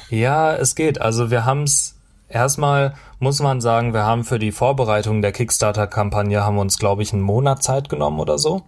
[0.09, 1.01] Ja, es geht.
[1.01, 1.95] Also wir haben es
[2.29, 7.03] erstmal, muss man sagen, wir haben für die Vorbereitung der Kickstarter-Kampagne haben wir uns, glaube
[7.03, 8.63] ich, einen Monat Zeit genommen oder so.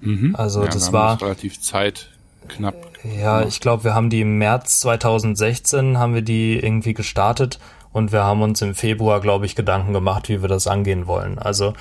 [0.00, 0.34] Mhm.
[0.36, 2.10] Also ja, das war relativ Zeit
[2.48, 2.74] knapp.
[3.18, 7.58] Ja, ich glaube, wir haben die im März 2016 haben wir die irgendwie gestartet
[7.92, 11.38] und wir haben uns im Februar, glaube ich, Gedanken gemacht, wie wir das angehen wollen.
[11.38, 11.72] Also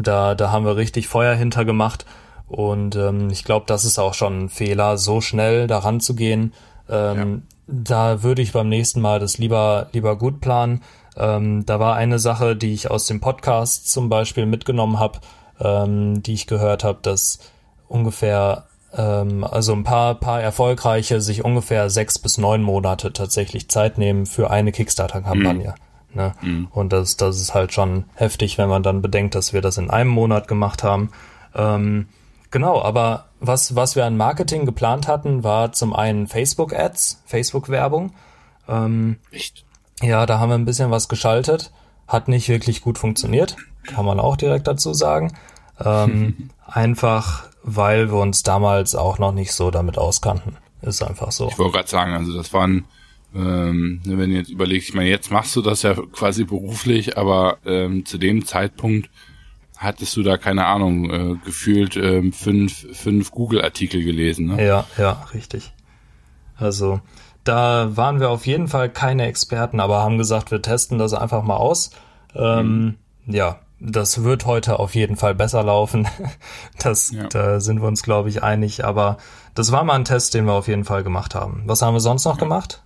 [0.00, 2.06] Da, da haben wir richtig Feuer hinter gemacht.
[2.46, 6.54] Und ähm, ich glaube, das ist auch schon ein Fehler, so schnell daran zu gehen.
[6.88, 7.74] Ähm, ja.
[7.82, 10.82] Da würde ich beim nächsten Mal das lieber, lieber gut planen.
[11.16, 15.18] Ähm, da war eine Sache, die ich aus dem Podcast zum Beispiel mitgenommen habe,
[15.60, 17.40] ähm, die ich gehört habe, dass
[17.88, 18.67] ungefähr,
[19.00, 24.50] also ein paar, paar Erfolgreiche sich ungefähr sechs bis neun Monate tatsächlich Zeit nehmen für
[24.50, 25.74] eine Kickstarter-Kampagne.
[26.12, 26.16] Mhm.
[26.16, 26.32] Ne?
[26.40, 26.68] Mhm.
[26.72, 29.90] Und das, das ist halt schon heftig, wenn man dann bedenkt, dass wir das in
[29.90, 31.10] einem Monat gemacht haben.
[31.54, 32.08] Ähm,
[32.50, 38.12] genau, aber was, was wir an Marketing geplant hatten, war zum einen Facebook-Ads, Facebook-Werbung.
[38.68, 39.64] Ähm, Echt?
[40.02, 41.72] Ja, da haben wir ein bisschen was geschaltet.
[42.06, 43.56] Hat nicht wirklich gut funktioniert,
[43.86, 45.34] kann man auch direkt dazu sagen.
[45.84, 47.44] Ähm, einfach,
[47.76, 50.56] weil wir uns damals auch noch nicht so damit auskannten.
[50.80, 51.48] Ist einfach so.
[51.48, 52.84] Ich wollte gerade sagen, also das waren,
[53.34, 57.18] ähm, ne, wenn du jetzt überlegst, ich meine, jetzt machst du das ja quasi beruflich,
[57.18, 59.10] aber ähm, zu dem Zeitpunkt
[59.76, 64.46] hattest du da keine Ahnung, äh, gefühlt ähm, fünf, fünf Google-Artikel gelesen.
[64.46, 64.64] Ne?
[64.64, 65.72] Ja, ja, richtig.
[66.56, 67.00] Also
[67.44, 71.42] da waren wir auf jeden Fall keine Experten, aber haben gesagt, wir testen das einfach
[71.42, 71.90] mal aus.
[72.34, 73.34] Ähm, mhm.
[73.34, 76.08] Ja, das wird heute auf jeden Fall besser laufen.
[76.78, 77.26] Das, ja.
[77.26, 78.84] Da sind wir uns, glaube ich, einig.
[78.84, 79.18] Aber
[79.54, 81.62] das war mal ein Test, den wir auf jeden Fall gemacht haben.
[81.66, 82.44] Was haben wir sonst noch ja.
[82.44, 82.82] gemacht?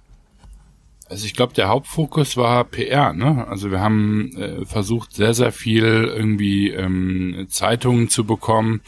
[1.10, 3.12] Also ich glaube, der Hauptfokus war PR.
[3.12, 3.46] Ne?
[3.48, 8.80] Also wir haben äh, versucht, sehr, sehr viel irgendwie ähm, Zeitungen zu bekommen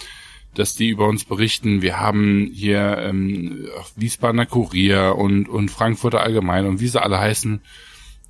[0.55, 1.83] dass die über uns berichten.
[1.83, 7.61] Wir haben hier ähm, Wiesbadener Kurier und, und Frankfurter Allgemein und wie sie alle heißen.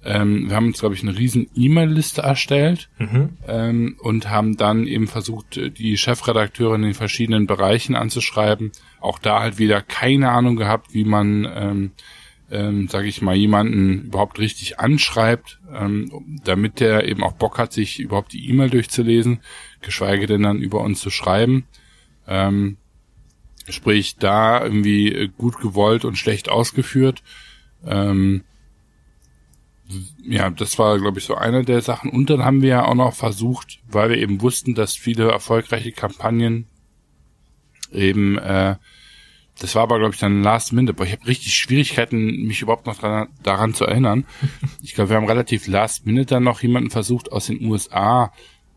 [0.05, 3.31] Ähm, wir haben uns, glaube ich, eine riesen E-Mail-Liste erstellt mhm.
[3.49, 8.73] ähm, und haben dann eben versucht, die Chefredakteure in den verschiedenen Bereichen anzuschreiben.
[9.01, 11.91] Auch da halt wieder keine Ahnung gehabt, wie man, ähm,
[12.51, 17.73] ähm, sage ich mal, jemanden überhaupt richtig anschreibt, ähm, damit der eben auch Bock hat,
[17.73, 19.41] sich überhaupt die E-Mail durchzulesen,
[19.81, 21.65] geschweige denn dann über uns zu schreiben.
[22.29, 22.77] Ähm,
[23.71, 27.23] sprich, da irgendwie gut gewollt und schlecht ausgeführt.
[27.87, 28.45] Ähm,
[30.23, 32.11] ja, das war, glaube ich, so eine der Sachen.
[32.11, 35.93] Und dann haben wir ja auch noch versucht, weil wir eben wussten, dass viele erfolgreiche
[35.93, 36.67] Kampagnen
[37.93, 38.77] eben, äh,
[39.61, 40.95] das war aber, glaube ich, dann Last Minute.
[40.95, 44.25] Aber ich habe richtig Schwierigkeiten, mich überhaupt noch daran, daran zu erinnern.
[44.83, 48.33] Ich glaube, wir haben relativ Last Minute dann noch jemanden versucht aus den USA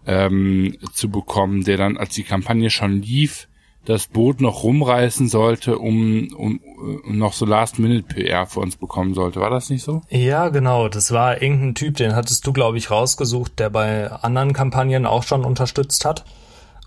[0.06, 3.48] ähm, zu bekommen, der dann, als die Kampagne schon lief,
[3.88, 6.60] das Boot noch rumreißen sollte, um, um,
[7.06, 9.40] um noch so Last-Minute-PR für uns bekommen sollte.
[9.40, 10.02] War das nicht so?
[10.10, 10.90] Ja, genau.
[10.90, 15.24] Das war irgendein Typ, den hattest du, glaube ich, rausgesucht, der bei anderen Kampagnen auch
[15.24, 16.26] schon unterstützt hat.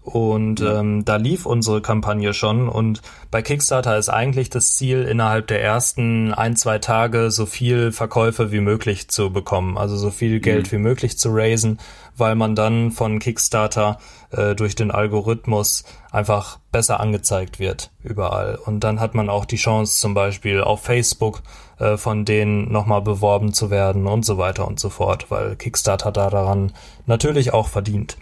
[0.03, 2.69] Und ähm, da lief unsere Kampagne schon.
[2.69, 7.93] Und bei Kickstarter ist eigentlich das Ziel, innerhalb der ersten ein, zwei Tage so viel
[7.93, 9.79] Verkäufe wie möglich zu bekommen.
[9.79, 10.77] Also so viel Geld mhm.
[10.77, 11.79] wie möglich zu raisen,
[12.17, 13.99] weil man dann von Kickstarter
[14.31, 18.57] äh, durch den Algorithmus einfach besser angezeigt wird überall.
[18.57, 21.43] Und dann hat man auch die Chance, zum Beispiel auf Facebook
[21.79, 26.12] äh, von denen nochmal beworben zu werden und so weiter und so fort, weil Kickstarter
[26.12, 26.73] da daran
[27.07, 28.16] natürlich auch verdient.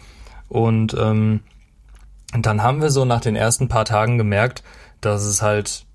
[0.49, 1.41] Und ähm,
[2.33, 4.63] dann haben wir so nach den ersten paar Tagen gemerkt,
[5.01, 5.87] dass es halt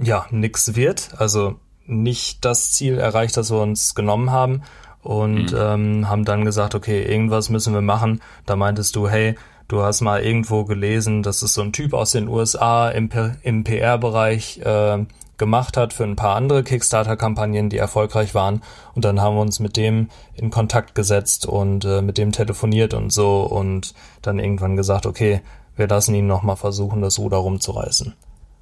[0.00, 4.62] ja nix wird, also nicht das Ziel erreicht, das wir uns genommen haben
[5.04, 5.58] und mhm.
[5.58, 8.20] ähm, haben dann gesagt, okay, irgendwas müssen wir machen.
[8.46, 9.36] Da meintest du, hey,
[9.68, 13.08] du hast mal irgendwo gelesen, dass es so ein Typ aus den USA im,
[13.42, 15.04] im PR-Bereich äh,
[15.36, 18.62] gemacht hat für ein paar andere Kickstarter-Kampagnen, die erfolgreich waren.
[18.94, 22.94] Und dann haben wir uns mit dem in Kontakt gesetzt und äh, mit dem telefoniert
[22.94, 25.42] und so und dann irgendwann gesagt, okay,
[25.76, 28.14] wir lassen ihn nochmal versuchen, das Ruder rumzureißen.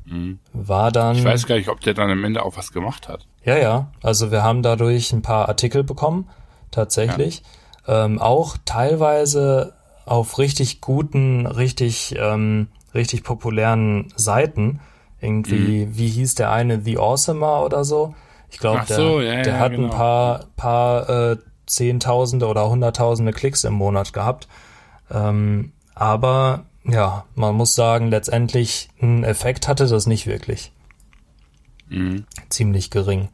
[0.06, 0.38] Mhm.
[0.52, 1.16] War dann.
[1.16, 3.26] Ich weiß gar nicht, ob der dann am Ende auch was gemacht hat.
[3.44, 3.88] Ja, ja.
[4.02, 6.28] Also wir haben dadurch ein paar Artikel bekommen,
[6.70, 7.42] tatsächlich.
[7.86, 8.04] Ja.
[8.04, 9.74] Ähm, auch teilweise
[10.04, 14.80] auf richtig guten, richtig, ähm, richtig populären Seiten
[15.22, 15.96] irgendwie, mhm.
[15.96, 18.14] wie hieß der eine, The Awesomer oder so?
[18.50, 19.88] Ich glaube, der, so, ja, der ja, hat genau.
[19.88, 24.48] ein paar, paar äh, Zehntausende oder Hunderttausende Klicks im Monat gehabt.
[25.10, 30.72] Ähm, aber ja, man muss sagen, letztendlich einen Effekt hatte das nicht wirklich.
[31.92, 32.24] Mhm.
[32.48, 33.28] Ziemlich gering.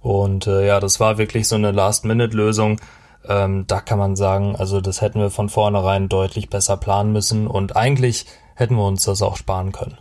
[0.00, 2.80] Und äh, ja, das war wirklich so eine Last-Minute-Lösung.
[3.26, 7.46] Ähm, da kann man sagen, also das hätten wir von vornherein deutlich besser planen müssen
[7.46, 9.98] und eigentlich hätten wir uns das auch sparen können.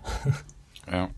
[0.92, 1.10] ja.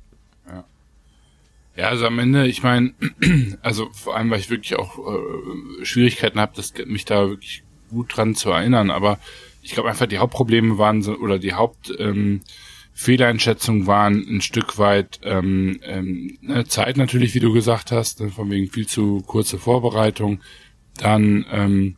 [1.75, 2.93] Ja, also am Ende, ich meine,
[3.61, 8.35] also vor allem, weil ich wirklich auch äh, Schwierigkeiten habe, mich da wirklich gut dran
[8.35, 9.17] zu erinnern, aber
[9.63, 12.41] ich glaube einfach, die Hauptprobleme waren oder die Hauptfehleinschätzung ähm,
[13.87, 18.49] waren ein Stück weit ähm, ähm, ne, Zeit natürlich, wie du gesagt hast, ne, von
[18.51, 20.41] wegen viel zu kurze Vorbereitung,
[20.97, 21.95] dann ähm,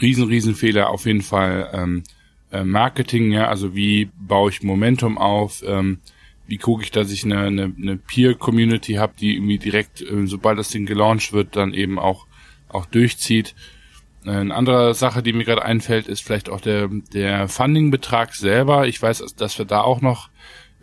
[0.00, 2.02] riesen, riesen Fehler auf jeden Fall ähm,
[2.50, 5.98] äh, Marketing, ja, also wie baue ich Momentum auf, ähm,
[6.46, 10.58] wie gucke ich, dass ich eine, eine, eine Peer-Community habe, die irgendwie direkt, äh, sobald
[10.58, 12.26] das Ding gelauncht wird, dann eben auch,
[12.68, 13.54] auch durchzieht.
[14.26, 18.86] Eine andere Sache, die mir gerade einfällt, ist vielleicht auch der, der Funding-Betrag selber.
[18.86, 20.30] Ich weiß, dass wir da auch noch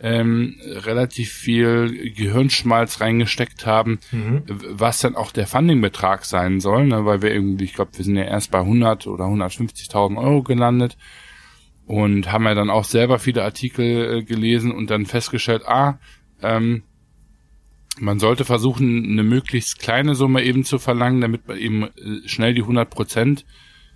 [0.00, 4.42] ähm, relativ viel Gehirnschmalz reingesteckt haben, mhm.
[4.46, 7.04] was dann auch der Funding-Betrag sein soll, ne?
[7.04, 10.96] weil wir irgendwie, ich glaube, wir sind ja erst bei 100 oder 150.000 Euro gelandet
[11.86, 15.98] und haben ja dann auch selber viele Artikel äh, gelesen und dann festgestellt, ah,
[16.42, 16.82] ähm,
[17.98, 22.54] man sollte versuchen, eine möglichst kleine Summe eben zu verlangen, damit man eben äh, schnell
[22.54, 23.44] die 100 Prozent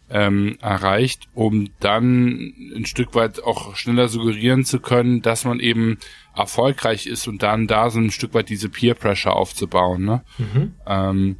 [0.09, 5.99] ähm, erreicht, um dann ein Stück weit auch schneller suggerieren zu können, dass man eben
[6.35, 10.05] erfolgreich ist und dann da so ein Stück weit diese Peer Pressure aufzubauen.
[10.05, 10.23] Ne?
[10.39, 10.75] Mhm.
[10.87, 11.37] Ähm,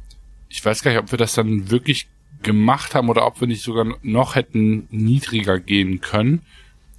[0.49, 2.07] ich weiß gar nicht, ob wir das dann wirklich
[2.43, 6.41] gemacht haben oder ob wir nicht sogar noch hätten niedriger gehen können.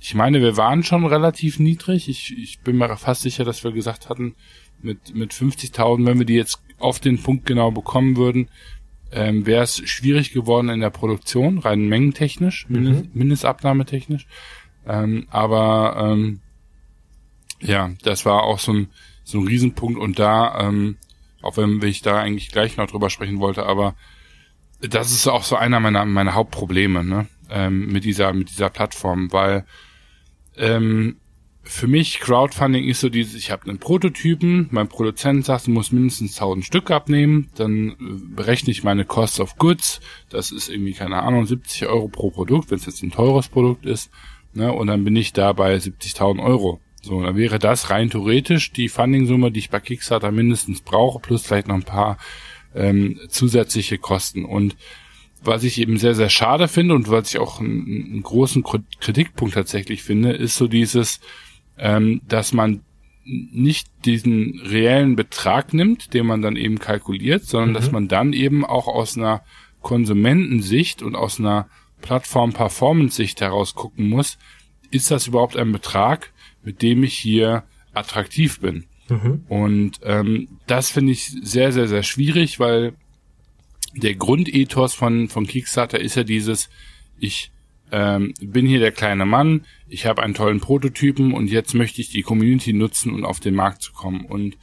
[0.00, 2.08] Ich meine, wir waren schon relativ niedrig.
[2.08, 4.36] Ich, ich bin mir fast sicher, dass wir gesagt hatten,
[4.82, 8.48] mit, mit 50.000, wenn wir die jetzt auf den Punkt genau bekommen würden,
[9.10, 13.10] ähm, wäre es schwierig geworden in der Produktion, rein mengentechnisch, Mindest, mhm.
[13.14, 14.26] Mindestabnahmetechnisch.
[14.86, 16.40] Ähm, aber ähm,
[17.60, 18.88] ja, das war auch so ein,
[19.24, 20.96] so ein Riesenpunkt und da, ähm,
[21.42, 23.94] auch wenn ich da eigentlich gleich noch drüber sprechen wollte, aber
[24.80, 29.32] das ist auch so einer meiner, meiner Hauptprobleme, ne, ähm, mit dieser, mit dieser Plattform,
[29.32, 29.64] weil
[30.56, 31.16] ähm,
[31.68, 35.92] für mich Crowdfunding ist so dieses, ich habe einen Prototypen, mein Produzent sagt, du musst
[35.92, 37.94] mindestens 1000 Stück abnehmen, dann äh,
[38.34, 40.00] berechne ich meine Cost of Goods,
[40.30, 43.84] das ist irgendwie, keine Ahnung, 70 Euro pro Produkt, wenn es jetzt ein teures Produkt
[43.84, 44.10] ist,
[44.54, 46.80] ne, und dann bin ich da bei 70.000 Euro.
[47.02, 51.42] So, dann wäre das rein theoretisch die Funding-Summe, die ich bei Kickstarter mindestens brauche, plus
[51.42, 52.16] vielleicht noch ein paar
[52.74, 54.46] ähm, zusätzliche Kosten.
[54.46, 54.76] Und
[55.42, 58.64] was ich eben sehr, sehr schade finde und was ich auch einen, einen großen
[59.00, 61.20] Kritikpunkt tatsächlich finde, ist so dieses,
[61.78, 62.80] ähm, dass man
[63.24, 67.74] nicht diesen reellen Betrag nimmt, den man dann eben kalkuliert, sondern mhm.
[67.74, 69.42] dass man dann eben auch aus einer
[69.82, 71.68] Konsumentensicht und aus einer
[72.00, 74.38] Plattform-Performance-Sicht heraus gucken muss,
[74.90, 78.86] ist das überhaupt ein Betrag, mit dem ich hier attraktiv bin?
[79.08, 79.44] Mhm.
[79.48, 82.94] Und ähm, das finde ich sehr, sehr, sehr schwierig, weil
[83.94, 86.68] der Grundethos von, von Kickstarter ist ja dieses,
[87.18, 87.50] ich
[87.92, 92.10] ähm, bin hier der kleine Mann, ich habe einen tollen Prototypen und jetzt möchte ich
[92.10, 94.24] die Community nutzen, um auf den Markt zu kommen.
[94.24, 94.56] Und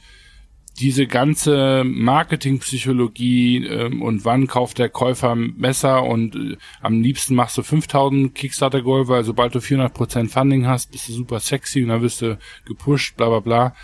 [0.78, 7.56] diese ganze Marketingpsychologie ähm, und wann kauft der Käufer Messer und äh, am liebsten machst
[7.56, 11.88] du 5000 Kickstarter Goal, weil sobald du 400% Funding hast, bist du super sexy und
[11.88, 13.74] dann wirst du gepusht, bla bla bla.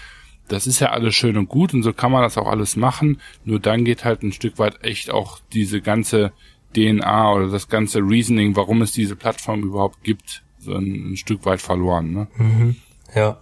[0.48, 3.20] Das ist ja alles schön und gut und so kann man das auch alles machen.
[3.44, 6.32] Nur dann geht halt ein Stück weit echt auch diese ganze
[6.74, 11.44] DNA oder das ganze Reasoning, warum es diese Plattform überhaupt gibt, so ein, ein Stück
[11.44, 12.12] weit verloren.
[12.12, 12.26] Ne?
[12.36, 12.76] Mhm.
[13.14, 13.38] Ja,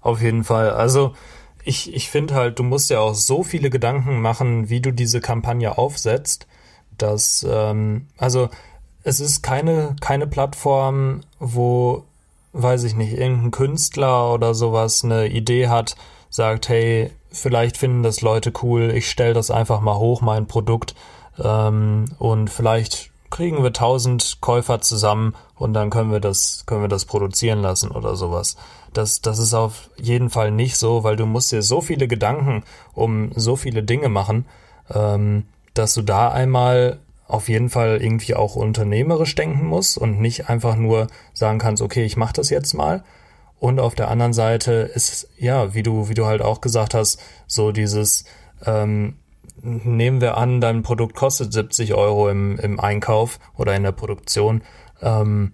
[0.00, 0.70] auf jeden Fall.
[0.70, 1.14] Also
[1.64, 5.20] ich, ich finde halt, du musst ja auch so viele Gedanken machen, wie du diese
[5.20, 6.46] Kampagne aufsetzt,
[6.96, 8.48] dass, ähm, also
[9.02, 12.04] es ist keine, keine Plattform, wo,
[12.52, 15.96] weiß ich nicht, irgendein Künstler oder sowas eine Idee hat,
[16.30, 20.94] sagt, hey, vielleicht finden das Leute cool, ich stelle das einfach mal hoch, mein Produkt
[21.42, 26.88] ähm, und vielleicht kriegen wir tausend Käufer zusammen und dann können wir das, können wir
[26.88, 28.56] das produzieren lassen oder sowas.
[28.92, 32.64] Das, das ist auf jeden Fall nicht so, weil du musst dir so viele Gedanken
[32.94, 34.46] um so viele Dinge machen,
[34.94, 35.44] ähm,
[35.74, 40.76] dass du da einmal auf jeden Fall irgendwie auch unternehmerisch denken musst und nicht einfach
[40.76, 43.02] nur sagen kannst, okay, ich mache das jetzt mal.
[43.58, 47.20] Und auf der anderen Seite ist, ja, wie du, wie du halt auch gesagt hast,
[47.46, 48.24] so dieses,
[48.64, 49.16] ähm,
[49.66, 54.62] nehmen wir an, dein Produkt kostet 70 Euro im, im Einkauf oder in der Produktion.
[55.02, 55.52] Ähm,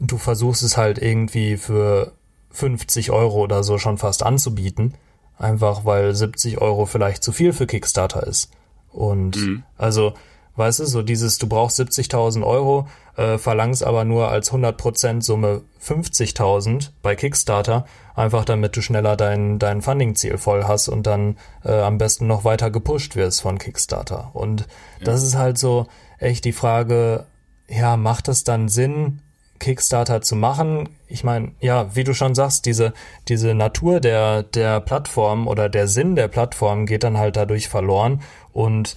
[0.00, 2.12] du versuchst es halt irgendwie für
[2.50, 4.94] 50 Euro oder so schon fast anzubieten.
[5.38, 8.50] Einfach weil 70 Euro vielleicht zu viel für Kickstarter ist.
[8.90, 9.62] Und mhm.
[9.78, 10.14] also,
[10.56, 15.62] weißt du, so dieses, du brauchst 70.000 Euro, äh, verlangst aber nur als 100% Summe
[15.82, 21.72] 50.000 bei Kickstarter, einfach damit du schneller dein, dein Funding-Ziel voll hast und dann äh,
[21.72, 24.30] am besten noch weiter gepusht wirst von Kickstarter.
[24.34, 24.66] Und ja.
[25.04, 25.86] das ist halt so
[26.18, 27.26] echt die Frage,
[27.68, 29.20] ja, macht es dann Sinn,
[29.58, 30.88] Kickstarter zu machen?
[31.06, 32.92] Ich meine, ja, wie du schon sagst, diese,
[33.28, 38.22] diese Natur der, der Plattform oder der Sinn der Plattform geht dann halt dadurch verloren
[38.52, 38.96] und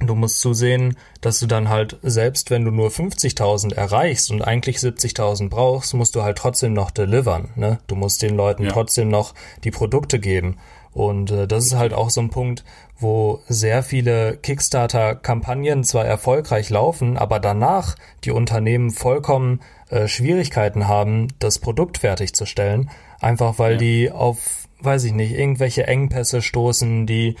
[0.00, 4.78] Du musst zusehen, dass du dann halt, selbst wenn du nur 50.000 erreichst und eigentlich
[4.78, 7.50] 70.000 brauchst, musst du halt trotzdem noch delivern.
[7.54, 7.78] Ne?
[7.86, 8.72] Du musst den Leuten ja.
[8.72, 10.56] trotzdem noch die Produkte geben.
[10.92, 12.64] Und äh, das ist halt auch so ein Punkt,
[12.98, 21.28] wo sehr viele Kickstarter-Kampagnen zwar erfolgreich laufen, aber danach die Unternehmen vollkommen äh, Schwierigkeiten haben,
[21.38, 22.90] das Produkt fertigzustellen,
[23.20, 23.78] einfach weil ja.
[23.78, 27.36] die auf, weiß ich nicht, irgendwelche Engpässe stoßen, die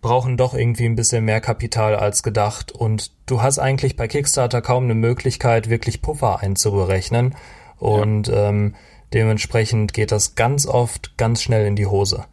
[0.00, 4.62] brauchen doch irgendwie ein bisschen mehr Kapital als gedacht und du hast eigentlich bei Kickstarter
[4.62, 7.34] kaum eine Möglichkeit, wirklich Puffer einzuberechnen
[7.76, 8.48] und ja.
[8.48, 8.74] ähm,
[9.12, 12.24] dementsprechend geht das ganz oft ganz schnell in die Hose.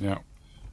[0.00, 0.20] Ja.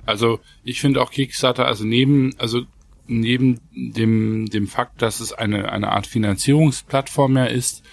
[0.05, 2.61] Also ich finde auch Kickstarter, also neben, also
[3.07, 7.83] neben dem, dem Fakt, dass es eine, eine Art Finanzierungsplattform mehr ist,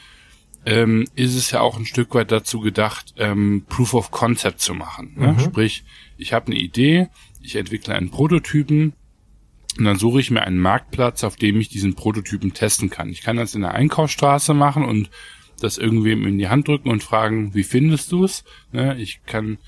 [0.65, 4.75] ähm, ist es ja auch ein Stück weit dazu gedacht, ähm, Proof of Concept zu
[4.75, 5.15] machen.
[5.17, 5.33] Ne?
[5.33, 5.41] Mhm.
[5.41, 5.85] Sprich,
[6.19, 7.09] ich habe eine Idee,
[7.43, 8.95] ich entwickle einen Prototypen
[9.79, 13.09] und dann suche ich mir einen Marktplatz, auf dem ich diesen Prototypen testen kann.
[13.09, 15.11] Ich kann das in der Einkaufsstraße machen und
[15.61, 18.45] das irgendwem in die Hand drücken und fragen, wie findest du es?
[18.73, 18.99] Ne?
[18.99, 19.59] Ich kann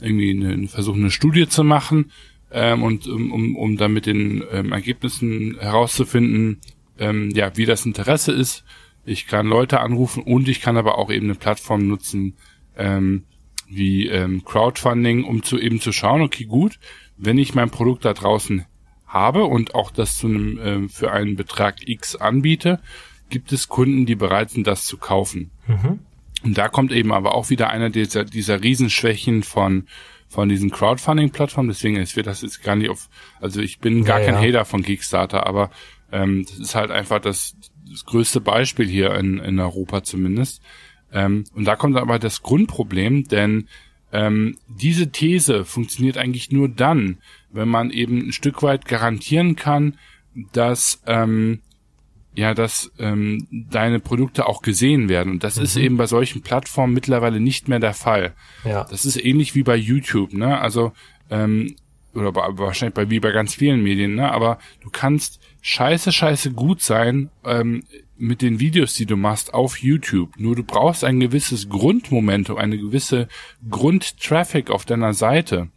[0.00, 2.10] irgendwie eine, versuchen, eine Studie zu machen
[2.50, 6.60] ähm, und um, um, um dann mit den ähm, Ergebnissen herauszufinden,
[6.98, 8.64] ähm, ja, wie das Interesse ist.
[9.04, 12.34] Ich kann Leute anrufen und ich kann aber auch eben eine Plattform nutzen,
[12.76, 13.24] ähm,
[13.68, 16.78] wie ähm, Crowdfunding, um zu eben zu schauen, okay, gut,
[17.20, 18.64] wenn ich mein Produkt da draußen
[19.06, 22.80] habe und auch das zu einem äh, für einen Betrag X anbiete,
[23.28, 25.50] gibt es Kunden, die bereit sind, das zu kaufen.
[25.66, 26.00] Mhm.
[26.42, 29.86] Und da kommt eben aber auch wieder einer dieser, dieser Riesenschwächen von,
[30.28, 31.68] von diesen Crowdfunding-Plattformen.
[31.68, 33.08] Deswegen ist wird das jetzt gar nicht auf,
[33.40, 34.48] also ich bin gar ja, kein ja.
[34.48, 35.70] Hater von Kickstarter, aber
[36.12, 37.56] ähm, das ist halt einfach das,
[37.88, 40.62] das größte Beispiel hier in, in Europa zumindest.
[41.12, 43.68] Ähm, und da kommt aber das Grundproblem, denn
[44.12, 47.18] ähm, diese These funktioniert eigentlich nur dann,
[47.50, 49.98] wenn man eben ein Stück weit garantieren kann,
[50.52, 51.60] dass ähm,
[52.34, 55.32] ja, dass ähm, deine Produkte auch gesehen werden.
[55.32, 55.64] Und das mhm.
[55.64, 58.34] ist eben bei solchen Plattformen mittlerweile nicht mehr der Fall.
[58.64, 58.84] Ja.
[58.84, 60.60] Das ist ähnlich wie bei YouTube, ne?
[60.60, 60.92] Also
[61.28, 61.74] ähm,
[62.14, 64.30] oder bei, wahrscheinlich bei wie bei ganz vielen Medien, ne?
[64.30, 67.82] Aber du kannst scheiße, scheiße gut sein ähm,
[68.20, 70.38] mit den Videos, die du machst auf YouTube.
[70.38, 73.28] Nur du brauchst ein gewisses Grundmomentum, eine gewisse
[73.68, 75.68] Grundtraffic auf deiner Seite,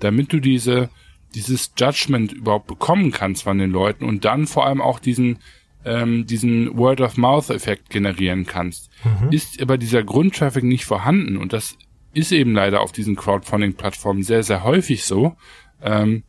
[0.00, 0.90] damit du diese
[1.34, 5.38] dieses Judgment überhaupt bekommen kannst von den Leuten und dann vor allem auch diesen
[5.84, 8.90] ähm, diesen Word-of-Mouth-Effekt generieren kannst.
[9.04, 9.32] Mhm.
[9.32, 11.76] Ist aber dieser Grundtraffic nicht vorhanden und das
[12.12, 15.36] ist eben leider auf diesen Crowdfunding-Plattformen sehr, sehr häufig so,
[15.82, 16.24] ähm,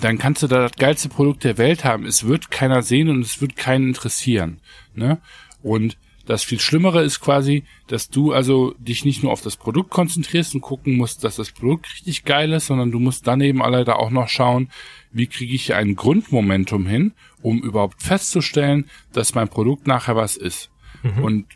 [0.00, 2.06] dann kannst du da das geilste Produkt der Welt haben.
[2.06, 4.60] Es wird keiner sehen und es wird keinen interessieren.
[4.94, 5.18] Ne?
[5.62, 5.96] Und
[6.26, 10.54] das viel Schlimmere ist quasi, dass du also dich nicht nur auf das Produkt konzentrierst
[10.54, 13.98] und gucken musst, dass das Produkt richtig geil ist, sondern du musst dann eben leider
[13.98, 14.70] auch noch schauen,
[15.10, 20.70] wie kriege ich ein Grundmomentum hin, um überhaupt festzustellen, dass mein Produkt nachher was ist.
[21.02, 21.24] Mhm.
[21.24, 21.46] Und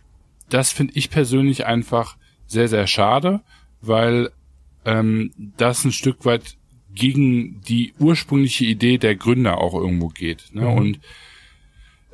[0.48, 2.16] das finde ich persönlich einfach
[2.46, 3.42] sehr, sehr schade,
[3.80, 4.30] weil
[4.84, 6.56] ähm, das ein Stück weit
[6.94, 10.46] gegen die ursprüngliche Idee der Gründer auch irgendwo geht.
[10.52, 10.62] Ne?
[10.62, 10.72] Mhm.
[10.72, 11.00] Und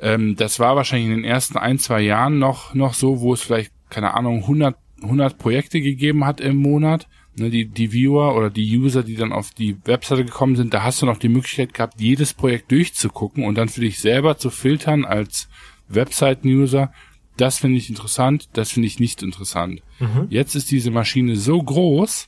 [0.01, 3.41] ähm, das war wahrscheinlich in den ersten ein, zwei Jahren noch, noch so, wo es
[3.41, 7.07] vielleicht, keine Ahnung, 100, 100 Projekte gegeben hat im Monat.
[7.37, 10.83] Ne, die, die Viewer oder die User, die dann auf die Webseite gekommen sind, da
[10.83, 14.49] hast du noch die Möglichkeit gehabt, jedes Projekt durchzugucken und dann für dich selber zu
[14.49, 15.47] filtern als
[15.87, 16.91] Webseiten-User.
[17.37, 19.81] Das finde ich interessant, das finde ich nicht interessant.
[19.99, 20.27] Mhm.
[20.29, 22.27] Jetzt ist diese Maschine so groß,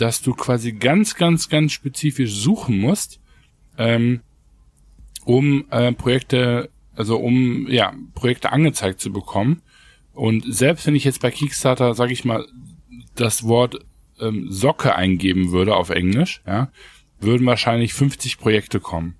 [0.00, 3.20] dass du quasi ganz, ganz, ganz spezifisch suchen musst,
[3.76, 4.20] ähm,
[5.24, 9.62] um äh, Projekte also um ja Projekte angezeigt zu bekommen.
[10.12, 12.44] Und selbst wenn ich jetzt bei Kickstarter, sage ich mal,
[13.14, 13.78] das Wort
[14.20, 16.72] ähm, Socke eingeben würde auf Englisch, ja,
[17.20, 19.14] würden wahrscheinlich 50 Projekte kommen.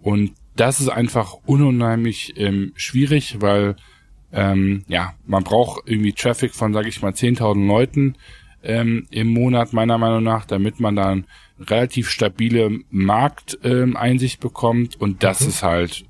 [0.00, 3.74] Und das ist einfach unheimlich ähm, schwierig, weil
[4.30, 8.14] ähm, ja man braucht irgendwie Traffic von, sage ich mal, 10.000 Leuten
[8.62, 11.26] ähm, im Monat meiner Meinung nach, damit man dann
[11.60, 15.00] relativ stabile Markteinsicht ähm, bekommt.
[15.00, 15.48] Und das mhm.
[15.48, 16.04] ist halt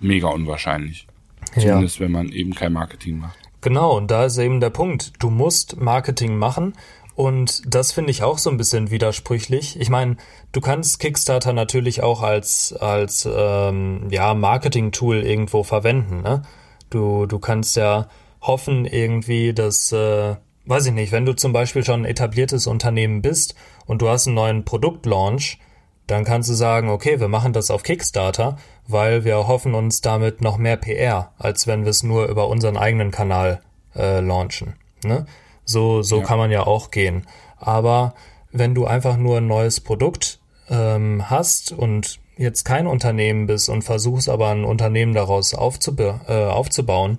[0.00, 1.06] mega unwahrscheinlich.
[1.54, 2.04] Zumindest ja.
[2.04, 3.38] wenn man eben kein Marketing macht.
[3.60, 5.12] Genau, und da ist eben der Punkt.
[5.18, 6.74] Du musst Marketing machen.
[7.14, 9.80] Und das finde ich auch so ein bisschen widersprüchlich.
[9.80, 10.18] Ich meine,
[10.52, 16.20] du kannst Kickstarter natürlich auch als, als ähm, ja, Marketing-Tool irgendwo verwenden.
[16.20, 16.42] Ne?
[16.90, 18.08] Du, du kannst ja
[18.42, 20.36] hoffen irgendwie, dass, äh,
[20.66, 23.54] weiß ich nicht, wenn du zum Beispiel schon ein etabliertes Unternehmen bist
[23.86, 25.58] und du hast einen neuen Produktlaunch,
[26.06, 30.40] dann kannst du sagen, okay, wir machen das auf Kickstarter, weil wir hoffen uns damit
[30.40, 33.60] noch mehr PR, als wenn wir es nur über unseren eigenen Kanal
[33.96, 34.74] äh, launchen.
[35.04, 35.26] Ne?
[35.64, 36.24] So, so ja.
[36.24, 37.26] kann man ja auch gehen.
[37.58, 38.14] Aber
[38.52, 40.38] wenn du einfach nur ein neues Produkt
[40.70, 46.44] ähm, hast und jetzt kein Unternehmen bist und versuchst aber ein Unternehmen daraus aufzube äh,
[46.44, 47.18] aufzubauen,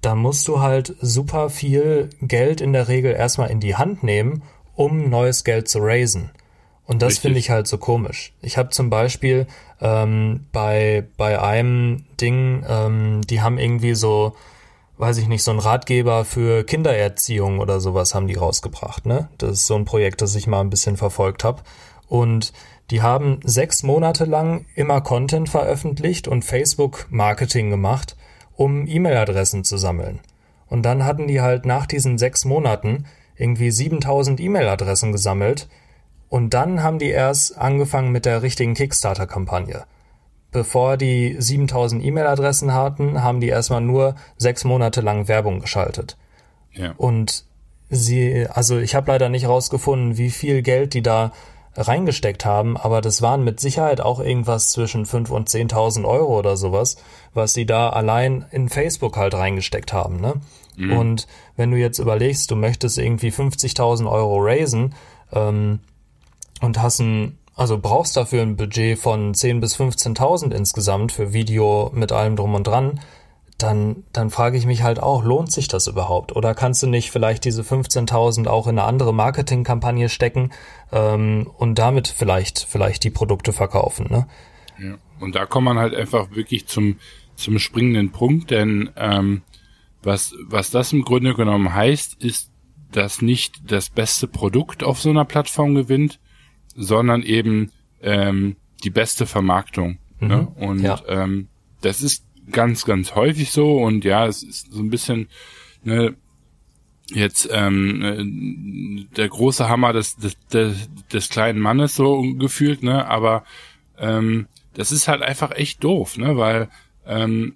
[0.00, 4.42] dann musst du halt super viel Geld in der Regel erstmal in die Hand nehmen,
[4.74, 6.30] um neues Geld zu raisen.
[6.86, 8.32] Und das finde ich halt so komisch.
[8.40, 9.48] Ich habe zum Beispiel
[9.80, 14.36] ähm, bei, bei einem Ding, ähm, die haben irgendwie so,
[14.98, 19.04] weiß ich nicht, so ein Ratgeber für Kindererziehung oder sowas haben die rausgebracht.
[19.04, 19.28] Ne?
[19.38, 21.62] Das ist so ein Projekt, das ich mal ein bisschen verfolgt habe.
[22.08, 22.52] Und
[22.92, 28.16] die haben sechs Monate lang immer Content veröffentlicht und Facebook-Marketing gemacht,
[28.56, 30.20] um E-Mail-Adressen zu sammeln.
[30.68, 33.04] Und dann hatten die halt nach diesen sechs Monaten
[33.36, 35.68] irgendwie 7000 E-Mail-Adressen gesammelt,
[36.28, 39.84] und dann haben die erst angefangen mit der richtigen Kickstarter-Kampagne.
[40.50, 46.16] Bevor die 7000 E-Mail-Adressen hatten, haben die erstmal nur sechs Monate lang Werbung geschaltet.
[46.72, 46.94] Ja.
[46.96, 47.44] Und
[47.90, 51.32] sie, also ich habe leider nicht rausgefunden, wie viel Geld die da
[51.76, 56.56] reingesteckt haben, aber das waren mit Sicherheit auch irgendwas zwischen 5 und 10.000 Euro oder
[56.56, 56.96] sowas,
[57.34, 60.20] was sie da allein in Facebook halt reingesteckt haben.
[60.20, 60.34] Ne?
[60.76, 60.96] Mhm.
[60.96, 64.94] Und wenn du jetzt überlegst, du möchtest irgendwie 50.000 Euro raisen,
[65.32, 65.80] ähm,
[66.60, 71.90] und hast ein, also brauchst dafür ein Budget von 10.000 bis 15.000 insgesamt für Video
[71.94, 73.00] mit allem drum und dran,
[73.58, 76.36] dann, dann frage ich mich halt auch, lohnt sich das überhaupt?
[76.36, 80.52] Oder kannst du nicht vielleicht diese 15.000 auch in eine andere Marketingkampagne stecken
[80.92, 84.08] ähm, und damit vielleicht, vielleicht die Produkte verkaufen?
[84.10, 84.26] Ne?
[84.78, 84.98] Ja.
[85.20, 86.96] Und da kommt man halt einfach wirklich zum,
[87.34, 89.42] zum springenden Punkt, denn ähm,
[90.02, 92.50] was, was das im Grunde genommen heißt, ist,
[92.92, 96.20] dass nicht das beste Produkt auf so einer Plattform gewinnt,
[96.74, 99.98] sondern eben ähm, die beste Vermarktung.
[100.20, 100.28] Mhm.
[100.28, 100.46] Ne?
[100.56, 101.00] Und ja.
[101.08, 101.48] ähm,
[101.80, 105.28] das ist ganz, ganz häufig so und ja, es ist so ein bisschen
[105.82, 106.14] ne,
[107.08, 113.06] jetzt ähm, äh, der große Hammer des, des, des, des kleinen Mannes so gefühlt, ne?
[113.08, 113.44] Aber
[113.98, 116.36] ähm, das ist halt einfach echt doof, ne?
[116.36, 116.68] Weil
[117.06, 117.54] ähm,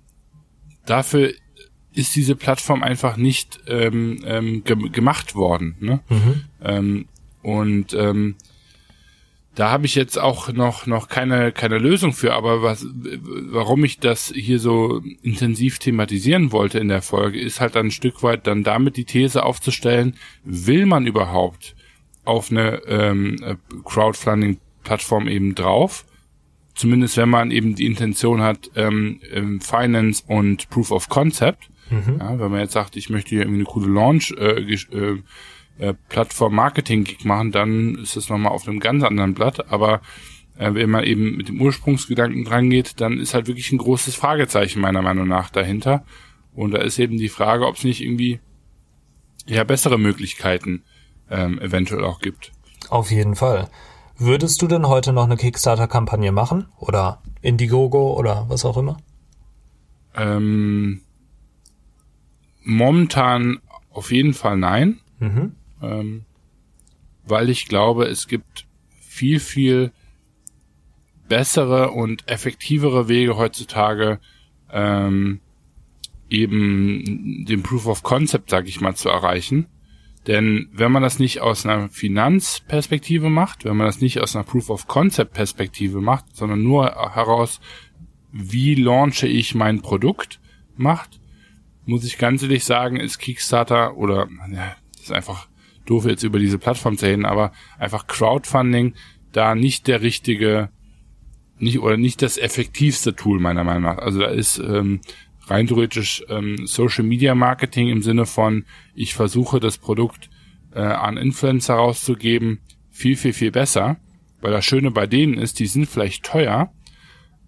[0.87, 1.33] dafür
[1.93, 6.01] ist diese Plattform einfach nicht ähm, ähm, ge gemacht worden, ne?
[6.09, 6.45] Mhm.
[6.63, 7.09] Ähm,
[7.43, 8.37] und ähm,
[9.61, 13.99] da habe ich jetzt auch noch noch keine keine Lösung für, aber was warum ich
[13.99, 18.65] das hier so intensiv thematisieren wollte in der Folge ist halt ein Stück weit dann
[18.65, 21.77] damit die These aufzustellen, will man überhaupt
[22.25, 26.07] auf eine ähm, Crowdfunding Plattform eben drauf?
[26.75, 31.69] Zumindest wenn man eben die Intention hat, ähm, ähm, Finance und Proof of Concept.
[31.91, 32.17] Mhm.
[32.19, 35.19] Ja, wenn man jetzt sagt, ich möchte hier irgendwie eine coole Launch äh, äh,
[35.81, 39.73] äh, Plattform-Marketing-Gig machen, dann ist es nochmal auf einem ganz anderen Blatt.
[39.73, 40.03] Aber
[40.59, 44.81] äh, wenn man eben mit dem Ursprungsgedanken drangeht, dann ist halt wirklich ein großes Fragezeichen
[44.81, 46.05] meiner Meinung nach dahinter.
[46.55, 48.41] Und da ist eben die Frage, ob es nicht irgendwie
[49.47, 50.83] ja bessere Möglichkeiten
[51.31, 52.53] ähm, eventuell auch gibt.
[52.91, 53.71] Auf jeden Fall.
[54.19, 56.67] Würdest du denn heute noch eine Kickstarter-Kampagne machen?
[56.77, 58.99] Oder Indiegogo oder was auch immer?
[60.15, 61.01] Ähm,
[62.63, 63.61] momentan
[63.91, 65.01] auf jeden Fall nein.
[65.21, 66.25] Mhm ähm,
[67.25, 68.67] weil ich glaube, es gibt
[69.01, 69.93] viel, viel
[71.29, 74.19] bessere und effektivere Wege heutzutage,
[74.73, 75.41] ähm,
[76.29, 79.67] eben den Proof of Concept, sag ich mal, zu erreichen.
[80.27, 84.45] Denn wenn man das nicht aus einer Finanzperspektive macht, wenn man das nicht aus einer
[84.45, 87.61] Proof of Concept Perspektive macht, sondern nur heraus,
[88.31, 90.41] wie launche ich mein Produkt
[90.77, 91.21] macht,
[91.87, 95.49] muss ich ganz ehrlich sagen, ist Kickstarter oder ja, ist einfach
[95.91, 98.95] doof jetzt über diese Plattform zu reden, aber einfach Crowdfunding
[99.33, 100.71] da nicht der richtige,
[101.59, 103.99] nicht oder nicht das effektivste Tool meiner Meinung nach.
[103.99, 105.01] Also da ist ähm,
[105.47, 108.65] rein theoretisch ähm, Social Media Marketing im Sinne von,
[108.95, 110.31] ich versuche das Produkt
[110.75, 112.61] äh, an Influencer rauszugeben,
[112.91, 113.99] viel, viel, viel besser.
[114.41, 116.73] Weil das Schöne bei denen ist, die sind vielleicht teuer,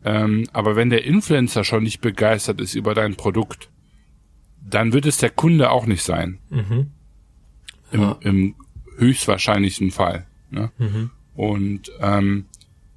[0.04, 3.70] ähm, aber wenn der Influencer schon nicht begeistert ist über dein Produkt,
[4.60, 6.38] dann wird es der Kunde auch nicht sein.
[6.50, 6.90] Mhm
[7.92, 8.16] im, ja.
[8.20, 8.54] im
[8.96, 10.26] höchstwahrscheinlichsten Fall.
[10.50, 10.70] Ne?
[10.78, 11.10] Mhm.
[11.34, 12.46] Und ähm,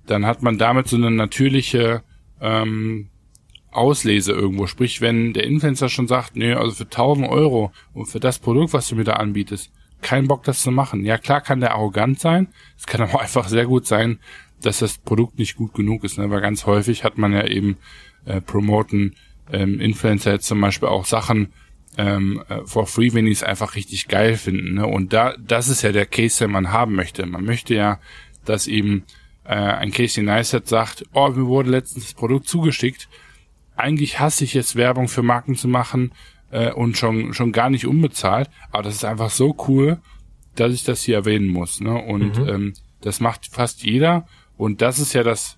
[0.05, 2.03] dann hat man damit so eine natürliche
[2.41, 3.07] ähm,
[3.71, 4.67] Auslese irgendwo.
[4.67, 8.73] Sprich, wenn der Influencer schon sagt, nee, also für 1000 Euro und für das Produkt,
[8.73, 9.71] was du mir da anbietest,
[10.01, 11.03] kein Bock, das zu machen.
[11.03, 12.47] Ja, klar kann der arrogant sein.
[12.77, 14.19] Es kann aber einfach sehr gut sein,
[14.61, 16.17] dass das Produkt nicht gut genug ist.
[16.17, 16.29] Ne?
[16.29, 17.77] Weil ganz häufig hat man ja eben
[18.25, 19.15] äh, promoten
[19.51, 21.53] ähm, Influencer jetzt zum Beispiel auch Sachen,
[21.97, 24.75] ähm, äh, for free, wenn die es einfach richtig geil finden.
[24.75, 24.87] Ne?
[24.87, 27.25] Und da, das ist ja der Case, den man haben möchte.
[27.25, 27.99] Man möchte ja,
[28.43, 29.03] dass eben
[29.43, 33.07] äh, ein Casey Neistat sagt, oh, mir wurde letztens das Produkt zugeschickt.
[33.75, 36.11] Eigentlich hasse ich jetzt Werbung für Marken zu machen
[36.51, 39.99] äh, und schon schon gar nicht unbezahlt, aber das ist einfach so cool,
[40.55, 41.81] dass ich das hier erwähnen muss.
[41.81, 41.93] Ne?
[41.93, 42.47] Und mhm.
[42.47, 44.27] ähm, das macht fast jeder.
[44.57, 45.57] Und das ist ja das,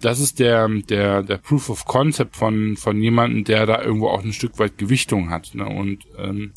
[0.00, 4.24] das ist der, der, der Proof of Concept von, von jemandem, der da irgendwo auch
[4.24, 5.54] ein Stück weit Gewichtung hat.
[5.54, 5.66] Ne?
[5.66, 6.52] Und ähm,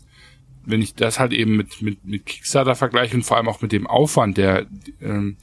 [0.66, 3.72] wenn ich das halt eben mit, mit, mit Kickstarter vergleiche und vor allem auch mit
[3.72, 4.66] dem Aufwand, der
[5.02, 5.36] ähm,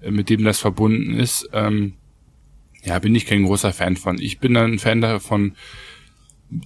[0.00, 1.94] äh, mit dem das verbunden ist, ähm,
[2.84, 4.20] ja, bin ich kein großer Fan von.
[4.20, 5.54] Ich bin dann ein Fan davon,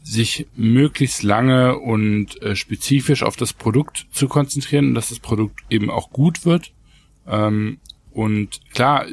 [0.03, 5.61] sich möglichst lange und äh, spezifisch auf das Produkt zu konzentrieren und dass das Produkt
[5.71, 6.73] eben auch gut wird.
[7.27, 7.79] Ähm,
[8.13, 9.07] und klar,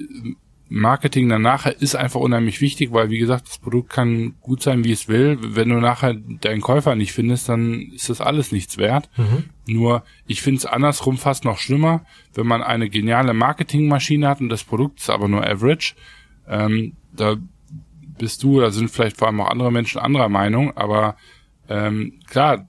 [0.70, 4.84] Marketing dann nachher ist einfach unheimlich wichtig, weil wie gesagt, das Produkt kann gut sein,
[4.84, 5.38] wie es will.
[5.42, 9.10] Wenn du nachher deinen Käufer nicht findest, dann ist das alles nichts wert.
[9.18, 9.46] Mhm.
[9.68, 14.50] Nur ich finde es andersrum fast noch schlimmer, wenn man eine geniale Marketingmaschine hat und
[14.50, 15.96] das Produkt ist aber nur average.
[16.48, 17.38] Ähm, da
[18.18, 21.16] bist du, da sind vielleicht vor allem auch andere Menschen anderer Meinung, aber
[21.70, 22.68] ähm, klar,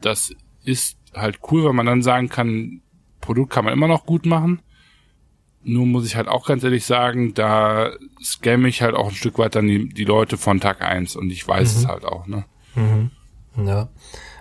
[0.00, 2.82] das ist halt cool, weil man dann sagen kann,
[3.20, 4.60] Produkt kann man immer noch gut machen
[5.64, 7.90] nur muss ich halt auch ganz ehrlich sagen, da
[8.22, 11.30] scamme ich halt auch ein Stück weit dann die, die Leute von Tag eins und
[11.30, 11.80] ich weiß mhm.
[11.80, 12.44] es halt auch, ne?
[12.74, 13.10] Mhm.
[13.66, 13.88] Ja.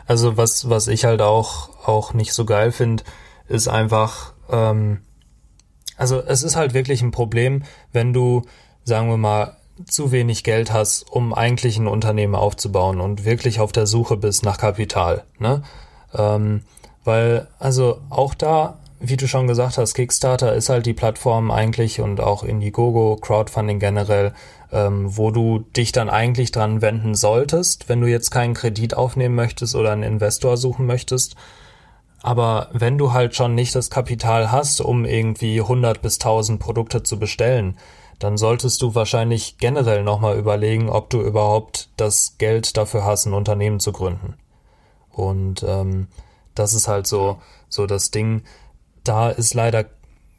[0.08, 3.04] Also was, was ich halt auch, auch nicht so geil finde,
[3.48, 5.02] ist einfach, ähm,
[5.98, 8.44] also es ist halt wirklich ein Problem, wenn du,
[8.84, 13.72] sagen wir mal, zu wenig Geld hast, um eigentlich ein Unternehmen aufzubauen und wirklich auf
[13.72, 15.64] der Suche bist nach Kapital, ne?
[16.14, 16.64] Ähm,
[17.04, 22.00] weil, also auch da wie du schon gesagt hast, Kickstarter ist halt die Plattform eigentlich
[22.00, 24.34] und auch Indiegogo, Crowdfunding generell,
[24.72, 29.36] ähm, wo du dich dann eigentlich dran wenden solltest, wenn du jetzt keinen Kredit aufnehmen
[29.36, 31.36] möchtest oder einen Investor suchen möchtest.
[32.22, 37.02] Aber wenn du halt schon nicht das Kapital hast, um irgendwie 100 bis 1000 Produkte
[37.02, 37.78] zu bestellen,
[38.20, 43.34] dann solltest du wahrscheinlich generell nochmal überlegen, ob du überhaupt das Geld dafür hast, ein
[43.34, 44.36] Unternehmen zu gründen.
[45.10, 46.08] Und ähm,
[46.54, 48.44] das ist halt so, so das Ding
[49.04, 49.86] da ist leider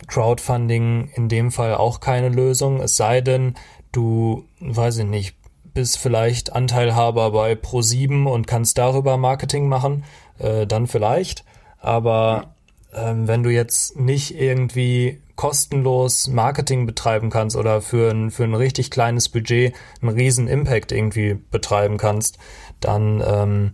[0.07, 3.55] Crowdfunding in dem Fall auch keine Lösung, es sei denn,
[3.93, 5.37] du, weiß ich nicht,
[5.75, 10.05] bist vielleicht Anteilhaber bei Pro7 und kannst darüber Marketing machen,
[10.39, 11.45] äh, dann vielleicht.
[11.79, 12.55] Aber
[12.95, 18.55] ähm, wenn du jetzt nicht irgendwie kostenlos Marketing betreiben kannst oder für ein, für ein
[18.55, 22.39] richtig kleines Budget einen riesen Impact irgendwie betreiben kannst,
[22.81, 23.73] dann ähm,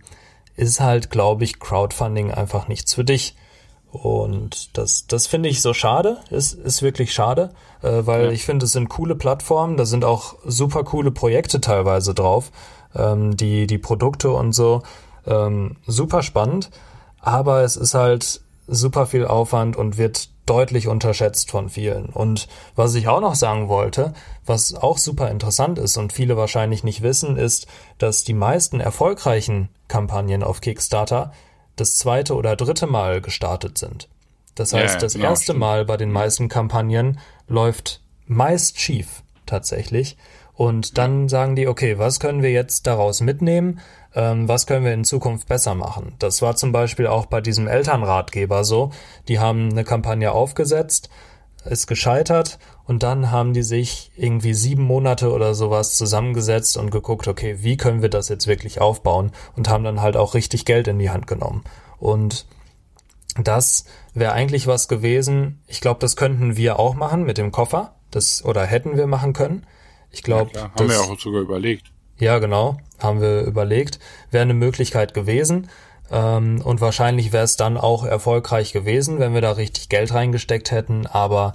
[0.55, 3.35] ist halt, glaube ich, Crowdfunding einfach nichts für dich.
[3.91, 8.31] Und das, das finde ich so schade, ist, ist wirklich schade, äh, weil ja.
[8.31, 12.51] ich finde, es sind coole Plattformen, da sind auch super coole Projekte teilweise drauf,
[12.95, 14.83] ähm, die, die Produkte und so,
[15.25, 16.69] ähm, super spannend,
[17.19, 22.07] aber es ist halt super viel Aufwand und wird deutlich unterschätzt von vielen.
[22.07, 24.13] Und was ich auch noch sagen wollte,
[24.45, 27.67] was auch super interessant ist und viele wahrscheinlich nicht wissen, ist,
[27.97, 31.31] dass die meisten erfolgreichen Kampagnen auf Kickstarter
[31.79, 34.07] das zweite oder dritte Mal gestartet sind.
[34.55, 35.59] Das heißt, ja, das genau, erste stimmt.
[35.59, 40.17] Mal bei den meisten Kampagnen läuft meist schief tatsächlich.
[40.53, 43.79] Und dann sagen die, okay, was können wir jetzt daraus mitnehmen?
[44.13, 46.15] Ähm, was können wir in Zukunft besser machen?
[46.19, 48.91] Das war zum Beispiel auch bei diesem Elternratgeber so.
[49.29, 51.09] Die haben eine Kampagne aufgesetzt,
[51.63, 52.59] ist gescheitert
[52.89, 57.77] und dann haben die sich irgendwie sieben Monate oder sowas zusammengesetzt und geguckt, okay, wie
[57.77, 61.11] können wir das jetzt wirklich aufbauen und haben dann halt auch richtig Geld in die
[61.11, 61.63] Hand genommen.
[61.99, 62.47] Und
[63.39, 63.85] das
[64.15, 65.61] wäre eigentlich was gewesen.
[65.67, 67.93] Ich glaube, das könnten wir auch machen mit dem Koffer.
[68.09, 69.67] Das, oder hätten wir machen können.
[70.09, 70.49] Ich glaube.
[70.55, 71.91] Ja, haben wir ja auch sogar überlegt.
[72.17, 72.77] Ja, genau.
[72.97, 73.99] Haben wir überlegt.
[74.31, 75.69] Wäre eine Möglichkeit gewesen.
[76.09, 80.71] Ähm, und wahrscheinlich wäre es dann auch erfolgreich gewesen, wenn wir da richtig Geld reingesteckt
[80.71, 81.05] hätten.
[81.05, 81.53] Aber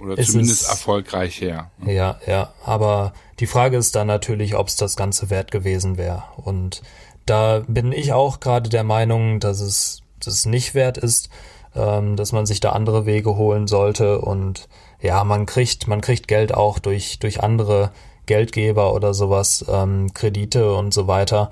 [0.00, 1.70] oder zumindest ist, erfolgreich her.
[1.84, 2.52] Ja, ja.
[2.64, 6.24] Aber die Frage ist dann natürlich, ob es das Ganze wert gewesen wäre.
[6.36, 6.82] Und
[7.24, 11.28] da bin ich auch gerade der Meinung, dass es, dass es nicht wert ist,
[11.74, 14.20] ähm, dass man sich da andere Wege holen sollte.
[14.20, 14.68] Und
[15.00, 17.90] ja, man kriegt, man kriegt Geld auch durch, durch andere
[18.26, 21.50] Geldgeber oder sowas, ähm, Kredite und so weiter.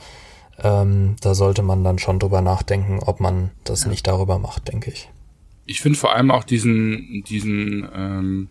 [0.62, 3.90] Ähm, da sollte man dann schon drüber nachdenken, ob man das ja.
[3.90, 5.08] nicht darüber macht, denke ich
[5.66, 8.48] ich finde vor allem auch diesen, diesen ähm,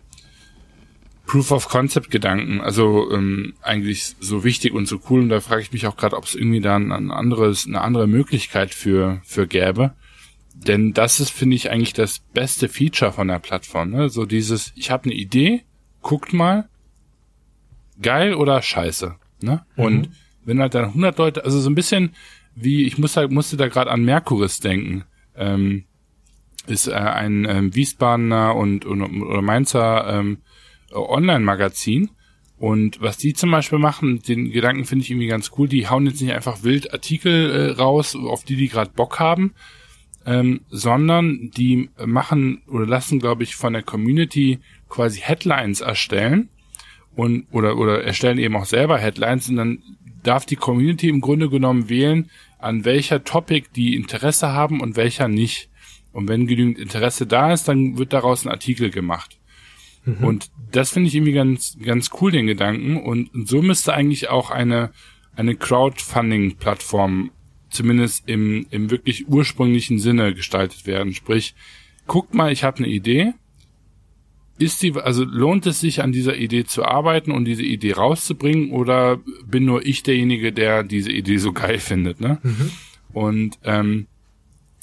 [1.26, 5.22] Proof of Concept Gedanken, also ähm, eigentlich so wichtig und so cool.
[5.22, 8.08] Und da frage ich mich auch gerade, ob es irgendwie da ein anderes, eine andere
[8.08, 9.94] Möglichkeit für, für gäbe.
[10.54, 13.92] Denn das ist, finde ich, eigentlich das beste Feature von der Plattform.
[13.92, 14.10] Ne?
[14.10, 15.64] So dieses, ich habe eine Idee,
[16.02, 16.68] guckt mal,
[18.02, 19.16] geil oder scheiße.
[19.42, 19.66] Ne?
[19.76, 19.84] Mhm.
[19.84, 20.10] Und
[20.46, 22.12] wenn halt dann 100 Leute, also so ein bisschen
[22.56, 25.06] wie, ich muss halt, musste da gerade an Merkuris denken.
[25.36, 25.86] Ähm,
[26.68, 30.38] ist äh, ein ähm, Wiesbadener und, und oder Mainzer ähm,
[30.92, 32.10] Online-Magazin.
[32.58, 36.06] Und was die zum Beispiel machen, den Gedanken finde ich irgendwie ganz cool, die hauen
[36.06, 39.54] jetzt nicht einfach wild Artikel äh, raus, auf die die gerade Bock haben,
[40.26, 46.50] ähm, sondern die machen oder lassen, glaube ich, von der Community quasi Headlines erstellen
[47.16, 49.84] und oder oder erstellen eben auch selber Headlines und dann
[50.24, 55.28] darf die Community im Grunde genommen wählen, an welcher Topic die Interesse haben und welcher
[55.28, 55.70] nicht.
[56.14, 59.40] Und wenn genügend Interesse da ist, dann wird daraus ein Artikel gemacht.
[60.06, 60.24] Mhm.
[60.24, 62.98] Und das finde ich irgendwie ganz, ganz cool, den Gedanken.
[62.98, 64.92] Und so müsste eigentlich auch eine,
[65.36, 67.32] eine Crowdfunding-Plattform
[67.70, 71.14] zumindest im, im wirklich ursprünglichen Sinne gestaltet werden.
[71.14, 71.56] Sprich,
[72.08, 73.34] guckt mal, ich habe eine Idee.
[74.60, 78.70] Ist die, also lohnt es sich an dieser Idee zu arbeiten und diese Idee rauszubringen
[78.70, 82.40] oder bin nur ich derjenige, der diese Idee so geil findet, ne?
[82.44, 82.72] Mhm.
[83.14, 84.08] Und ähm,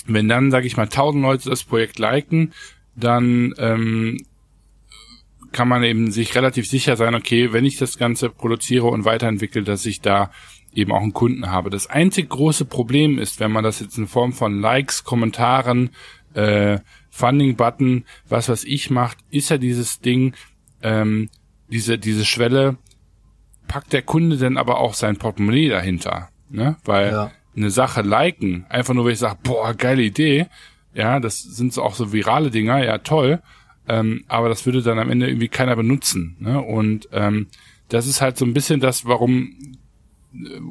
[0.07, 2.53] wenn dann, sage ich mal, tausend Leute das Projekt liken,
[2.97, 4.19] dann ähm,
[5.53, 9.63] kann man eben sich relativ sicher sein, okay, wenn ich das Ganze produziere und weiterentwickle,
[9.63, 10.31] dass ich da
[10.73, 11.71] eben auch einen Kunden habe.
[11.71, 15.91] Das einzig große Problem ist, wenn man das jetzt in Form von Likes, Kommentaren,
[16.35, 16.79] äh,
[17.11, 20.35] Funding-Button, was was ich macht, ist ja dieses Ding,
[20.83, 21.29] ähm,
[21.69, 22.77] diese, diese Schwelle,
[23.67, 26.77] packt der Kunde denn aber auch sein Portemonnaie dahinter, ne?
[26.85, 27.33] Weil ja.
[27.61, 30.47] Eine Sache liken, einfach nur, wenn ich sage, boah, geile Idee,
[30.95, 33.41] ja, das sind so auch so virale Dinger, ja, toll,
[33.89, 36.37] ähm, aber das würde dann am Ende irgendwie keiner benutzen.
[36.41, 36.61] Ne?
[36.61, 37.49] Und ähm,
[37.89, 39.77] das ist halt so ein bisschen das, warum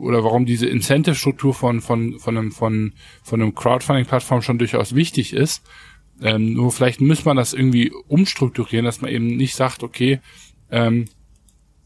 [0.02, 5.34] oder warum diese Incentive-Struktur von von von einem von von einem Crowdfunding-Plattform schon durchaus wichtig
[5.34, 5.64] ist.
[6.22, 10.20] Ähm, nur vielleicht muss man das irgendwie umstrukturieren, dass man eben nicht sagt, okay,
[10.72, 11.06] ähm,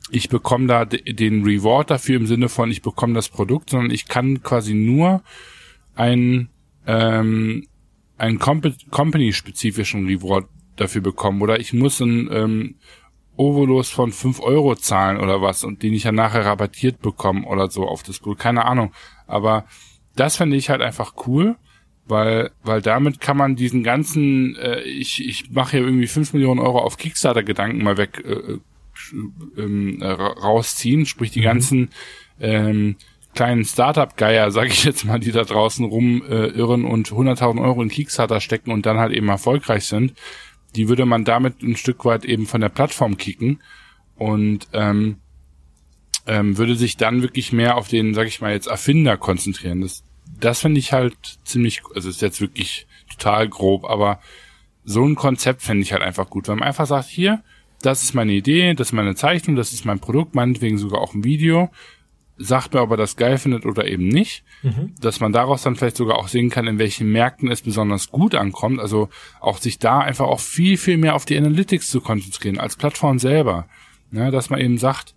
[0.09, 4.07] ich bekomme da den Reward dafür im Sinne von, ich bekomme das Produkt, sondern ich
[4.07, 5.23] kann quasi nur
[5.95, 6.49] ein
[6.85, 7.67] ähm,
[8.17, 12.75] einen company-spezifischen Reward dafür bekommen oder ich muss einen ähm,
[13.35, 17.69] Ovolus von fünf Euro zahlen oder was und den ich ja nachher rabattiert bekomme oder
[17.69, 18.41] so auf das Produkt.
[18.41, 18.93] Keine Ahnung.
[19.27, 19.65] Aber
[20.15, 21.55] das fände ich halt einfach cool,
[22.05, 26.59] weil, weil damit kann man diesen ganzen, äh, ich, ich mache ja irgendwie fünf Millionen
[26.59, 28.59] Euro auf Kickstarter-Gedanken mal weg äh,
[29.57, 31.45] ähm, äh, rausziehen, sprich die mhm.
[31.45, 31.89] ganzen
[32.39, 32.95] ähm,
[33.33, 37.89] kleinen Startup-Geier, sag ich jetzt mal, die da draußen rumirren äh, und 100.000 Euro in
[37.89, 40.13] Kickstarter stecken und dann halt eben erfolgreich sind
[40.75, 43.61] die würde man damit ein Stück weit eben von der Plattform kicken
[44.15, 45.17] und ähm,
[46.25, 49.81] ähm, würde sich dann wirklich mehr auf den, sag ich mal jetzt, Erfinder konzentrieren.
[49.81, 50.03] Das,
[50.39, 54.19] das finde ich halt ziemlich, also ist jetzt wirklich total grob, aber
[54.83, 57.43] so ein Konzept fände ich halt einfach gut, weil man einfach sagt, hier,
[57.85, 61.13] das ist meine Idee, das ist meine Zeichnung, das ist mein Produkt, meinetwegen sogar auch
[61.13, 61.69] ein Video.
[62.37, 64.95] Sagt mir, ob er das geil findet oder eben nicht, mhm.
[64.99, 68.33] dass man daraus dann vielleicht sogar auch sehen kann, in welchen Märkten es besonders gut
[68.33, 69.09] ankommt, also
[69.39, 73.19] auch sich da einfach auch viel, viel mehr auf die Analytics zu konzentrieren, als Plattform
[73.19, 73.67] selber,
[74.11, 75.13] ja, dass man eben sagt,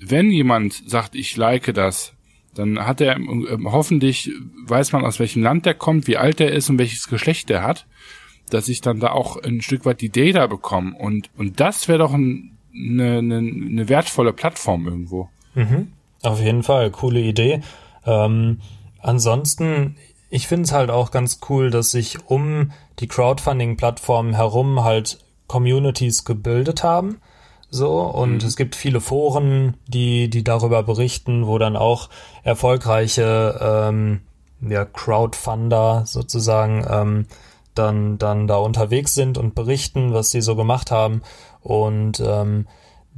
[0.00, 2.12] wenn jemand sagt, ich like das,
[2.54, 4.30] dann hat er ähm, hoffentlich,
[4.66, 7.62] weiß man aus welchem Land der kommt, wie alt er ist und welches Geschlecht der
[7.62, 7.86] hat,
[8.50, 11.98] dass ich dann da auch ein Stück weit die Data bekomme und, und das wäre
[11.98, 15.28] doch ein, eine, eine, eine wertvolle Plattform irgendwo.
[15.54, 15.92] Mhm.
[16.22, 17.60] Auf jeden Fall, coole Idee.
[18.04, 18.60] Ähm,
[19.00, 19.96] ansonsten,
[20.30, 26.24] ich finde es halt auch ganz cool, dass sich um die Crowdfunding-Plattform herum halt Communities
[26.24, 27.20] gebildet haben.
[27.68, 28.48] So, und mhm.
[28.48, 32.08] es gibt viele Foren, die, die darüber berichten, wo dann auch
[32.42, 34.20] erfolgreiche ähm,
[34.60, 37.26] ja, Crowdfunder sozusagen ähm,
[37.78, 41.22] dann, dann da unterwegs sind und berichten, was sie so gemacht haben.
[41.60, 42.66] Und ähm,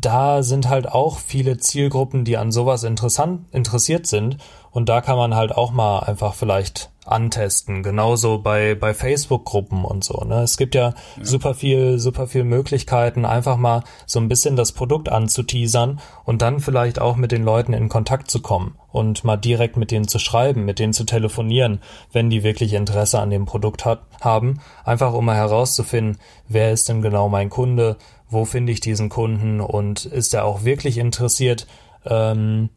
[0.00, 4.36] da sind halt auch viele Zielgruppen, die an sowas interessant, interessiert sind.
[4.78, 7.82] Und da kann man halt auch mal einfach vielleicht antesten.
[7.82, 10.22] Genauso bei, bei Facebook-Gruppen und so.
[10.24, 10.42] Ne?
[10.42, 14.70] Es gibt ja, ja, super viel, super viel Möglichkeiten, einfach mal so ein bisschen das
[14.70, 19.36] Produkt anzuteasern und dann vielleicht auch mit den Leuten in Kontakt zu kommen und mal
[19.36, 21.80] direkt mit denen zu schreiben, mit denen zu telefonieren,
[22.12, 24.60] wenn die wirklich Interesse an dem Produkt hat, haben.
[24.84, 27.96] Einfach um mal herauszufinden, wer ist denn genau mein Kunde,
[28.30, 31.66] wo finde ich diesen Kunden und ist er auch wirklich interessiert,
[32.06, 32.68] ähm,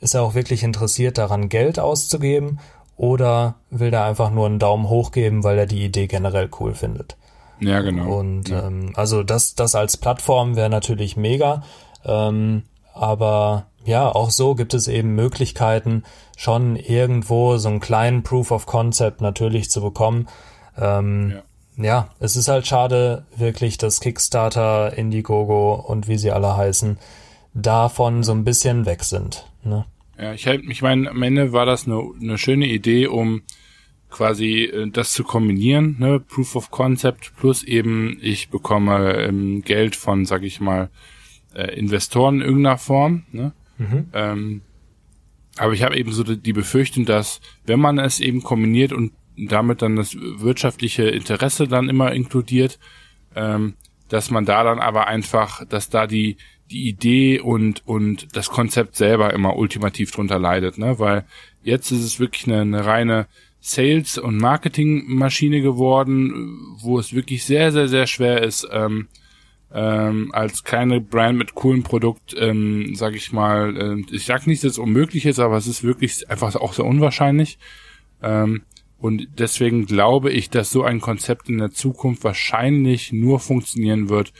[0.00, 2.58] ist er auch wirklich interessiert daran, Geld auszugeben
[2.96, 6.74] oder will er einfach nur einen Daumen hoch geben, weil er die Idee generell cool
[6.74, 7.16] findet?
[7.60, 8.18] Ja, genau.
[8.18, 8.66] Und ja.
[8.66, 11.62] Ähm, also das, das als Plattform wäre natürlich mega,
[12.04, 12.62] ähm,
[12.94, 16.04] aber ja, auch so gibt es eben Möglichkeiten,
[16.36, 20.28] schon irgendwo so einen kleinen Proof of Concept natürlich zu bekommen.
[20.78, 21.42] Ähm, ja
[21.84, 26.98] ja, es ist halt schade, wirklich, dass Kickstarter, Indiegogo und wie sie alle heißen,
[27.54, 29.49] davon so ein bisschen weg sind.
[29.62, 29.84] Ne?
[30.18, 33.42] Ja, ich, halt, ich meine, am Ende war das eine, eine schöne Idee, um
[34.10, 36.20] quasi äh, das zu kombinieren, ne?
[36.20, 40.90] Proof of Concept plus eben ich bekomme ähm, Geld von, sag ich mal,
[41.54, 43.24] äh, Investoren in irgendeiner Form.
[43.32, 43.52] Ne?
[43.78, 44.06] Mhm.
[44.12, 44.60] Ähm,
[45.56, 49.82] aber ich habe eben so die Befürchtung, dass wenn man es eben kombiniert und damit
[49.82, 52.78] dann das wirtschaftliche Interesse dann immer inkludiert,
[53.34, 53.74] ähm,
[54.08, 56.36] dass man da dann aber einfach, dass da die
[56.70, 60.98] die Idee und und das Konzept selber immer ultimativ drunter leidet, ne?
[60.98, 61.24] Weil
[61.62, 63.26] jetzt ist es wirklich eine, eine reine
[63.60, 69.08] Sales- und Marketingmaschine geworden, wo es wirklich sehr, sehr, sehr schwer ist, ähm,
[69.72, 74.64] ähm, als kleine Brand mit coolem Produkt, ähm, sage ich mal, äh, ich sag nicht,
[74.64, 77.58] dass es unmöglich ist, aber es ist wirklich einfach auch sehr unwahrscheinlich.
[78.22, 78.62] Ähm,
[78.98, 84.32] und deswegen glaube ich, dass so ein Konzept in der Zukunft wahrscheinlich nur funktionieren wird,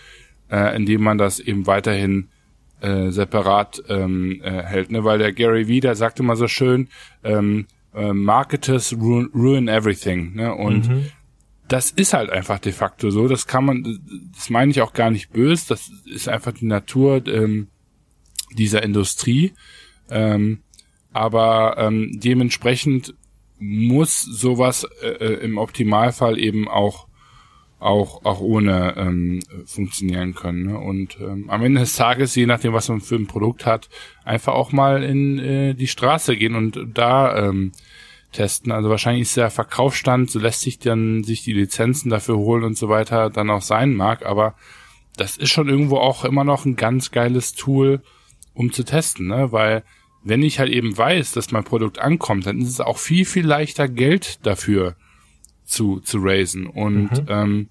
[0.50, 2.28] äh, indem man das eben weiterhin
[2.80, 4.90] äh, separat ähm, äh, hält.
[4.90, 5.04] Ne?
[5.04, 6.88] Weil der Gary Vee, der sagte mal so schön,
[7.24, 10.34] ähm, äh, Marketers ruin, ruin everything.
[10.34, 10.54] Ne?
[10.54, 11.06] Und mhm
[11.70, 13.28] das ist halt einfach de facto so.
[13.28, 14.00] Das kann man,
[14.34, 15.66] das meine ich auch gar nicht böse.
[15.68, 17.68] Das ist einfach die Natur ähm,
[18.58, 19.52] dieser Industrie.
[20.10, 20.62] Ähm,
[21.12, 23.14] aber ähm, dementsprechend
[23.60, 27.06] muss sowas äh, äh, im Optimalfall eben auch
[27.80, 30.66] auch auch ohne ähm, funktionieren können.
[30.66, 30.78] Ne?
[30.78, 33.88] Und ähm, am Ende des Tages, je nachdem, was man für ein Produkt hat,
[34.24, 37.72] einfach auch mal in äh, die Straße gehen und da ähm,
[38.32, 38.70] testen.
[38.70, 42.76] Also wahrscheinlich ist der Verkaufsstand, so lässt sich dann sich die Lizenzen dafür holen und
[42.76, 44.54] so weiter dann auch sein mag, aber
[45.16, 48.02] das ist schon irgendwo auch immer noch ein ganz geiles Tool,
[48.54, 49.52] um zu testen, ne?
[49.52, 49.82] Weil
[50.22, 53.46] wenn ich halt eben weiß, dass mein Produkt ankommt, dann ist es auch viel, viel
[53.46, 54.96] leichter, Geld dafür
[55.70, 56.66] zu, zu raisen.
[56.66, 57.26] Und mhm.
[57.28, 57.68] ähm,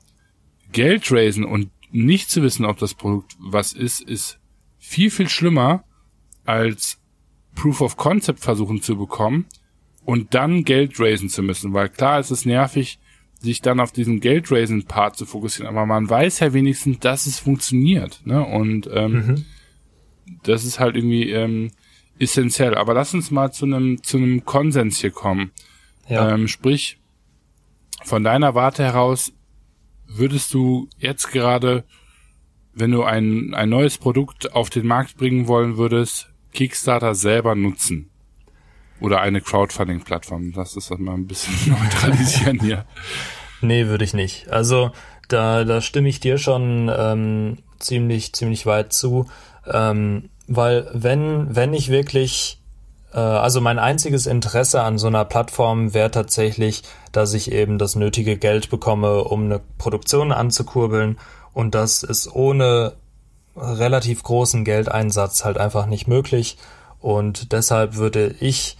[0.71, 4.39] Geld raisen und nicht zu wissen, ob das Produkt was ist, ist
[4.77, 5.83] viel, viel schlimmer
[6.45, 6.99] als
[7.55, 9.45] Proof of Concept versuchen zu bekommen
[10.05, 12.99] und dann Geld raisen zu müssen, weil klar ist es nervig,
[13.41, 18.21] sich dann auf diesen Geld-Raisen-Part zu fokussieren, aber man weiß ja wenigstens, dass es funktioniert,
[18.25, 18.45] ne?
[18.45, 19.45] Und ähm, mhm.
[20.43, 21.71] das ist halt irgendwie ähm,
[22.19, 22.75] essentiell.
[22.75, 25.51] Aber lass uns mal zu einem zu einem Konsens hier kommen.
[26.09, 26.33] Ja.
[26.33, 26.97] Ähm, sprich,
[28.03, 29.31] von deiner Warte heraus
[30.07, 31.83] würdest du jetzt gerade,
[32.73, 38.09] wenn du ein ein neues Produkt auf den Markt bringen wollen würdest, Kickstarter selber nutzen?
[38.99, 40.51] Oder eine Crowdfunding-Plattform.
[40.55, 42.85] Lass das mal ein bisschen neutralisieren hier.
[43.61, 44.49] Nee, würde ich nicht.
[44.49, 44.91] Also
[45.29, 49.29] da, da stimme ich dir schon ähm, ziemlich, ziemlich weit zu.
[49.65, 52.58] Ähm, weil wenn, wenn ich wirklich,
[53.11, 58.37] also mein einziges Interesse an so einer Plattform wäre tatsächlich, dass ich eben das nötige
[58.37, 61.17] Geld bekomme, um eine Produktion anzukurbeln.
[61.53, 62.93] Und das ist ohne
[63.55, 66.57] relativ großen Geldeinsatz halt einfach nicht möglich.
[66.99, 68.77] Und deshalb würde ich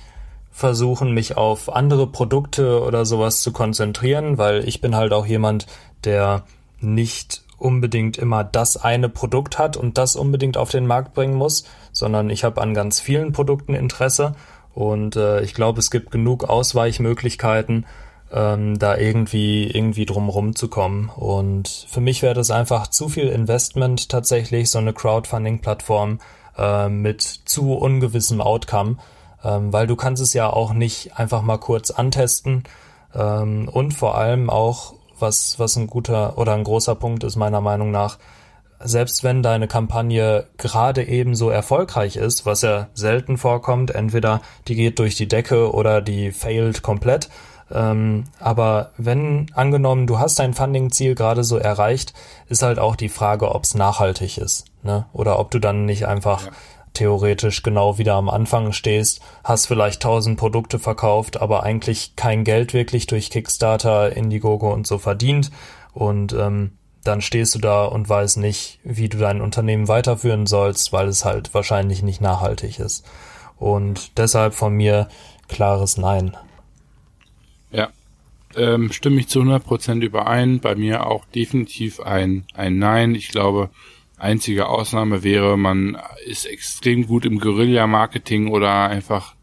[0.52, 5.68] versuchen, mich auf andere Produkte oder sowas zu konzentrieren, weil ich bin halt auch jemand,
[6.04, 6.44] der
[6.80, 11.66] nicht unbedingt immer das eine Produkt hat und das unbedingt auf den Markt bringen muss,
[12.00, 14.34] sondern ich habe an ganz vielen Produkten Interesse.
[14.74, 17.86] Und äh, ich glaube, es gibt genug Ausweichmöglichkeiten,
[18.32, 21.10] ähm, da irgendwie irgendwie drumherum zu kommen.
[21.16, 26.20] Und für mich wäre das einfach zu viel Investment tatsächlich, so eine Crowdfunding-Plattform
[26.58, 28.98] äh, mit zu ungewissem Outcome.
[29.44, 32.64] Ähm, weil du kannst es ja auch nicht einfach mal kurz antesten.
[33.16, 37.62] Ähm, und vor allem auch, was, was ein guter oder ein großer Punkt ist meiner
[37.62, 38.18] Meinung nach,
[38.80, 44.76] selbst wenn deine Kampagne gerade eben so erfolgreich ist, was ja selten vorkommt, entweder die
[44.76, 47.30] geht durch die Decke oder die failed komplett,
[47.72, 52.14] ähm, aber wenn angenommen, du hast dein Funding-Ziel gerade so erreicht,
[52.48, 55.06] ist halt auch die Frage, ob es nachhaltig ist, ne?
[55.14, 56.52] Oder ob du dann nicht einfach ja
[56.94, 62.74] theoretisch genau wieder am Anfang stehst, hast vielleicht tausend Produkte verkauft, aber eigentlich kein Geld
[62.74, 65.52] wirklich durch Kickstarter, Indiegogo und so verdient
[65.94, 66.72] und ähm,
[67.04, 71.26] dann stehst du da und weißt nicht, wie du dein Unternehmen weiterführen sollst, weil es
[71.26, 73.06] halt wahrscheinlich nicht nachhaltig ist.
[73.58, 75.08] Und deshalb von mir
[75.48, 76.36] klares Nein.
[77.72, 77.90] Ja,
[78.56, 80.60] ähm, stimme ich zu 100% überein.
[80.60, 83.16] Bei mir auch definitiv ein, ein Nein.
[83.16, 83.70] Ich glaube,
[84.20, 89.34] Einzige Ausnahme wäre, man ist extrem gut im Guerilla-Marketing oder einfach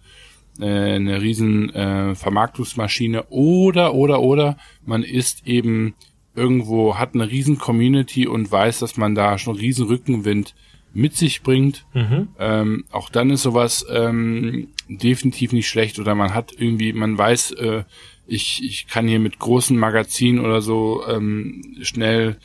[0.61, 5.95] äh, eine riesen äh, Vermarktungsmaschine oder oder oder man ist eben
[6.37, 10.55] irgendwo hat eine riesen Community und weiß, dass man da schon riesen Rückenwind
[10.95, 11.87] mit sich bringt.
[11.93, 12.29] Mhm.
[12.39, 17.53] Ähm, auch dann ist sowas ähm, definitiv nicht schlecht oder man hat irgendwie, man weiß,
[17.53, 17.85] äh,
[18.27, 22.39] ich, ich kann hier mit großen Magazinen oder so ähm, schnell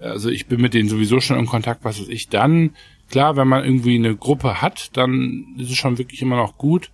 [0.00, 2.28] also ich bin mit denen sowieso schon in Kontakt, was weiß ich.
[2.28, 2.70] Dann,
[3.10, 6.90] klar, wenn man irgendwie eine Gruppe hat, dann ist es schon wirklich immer noch gut.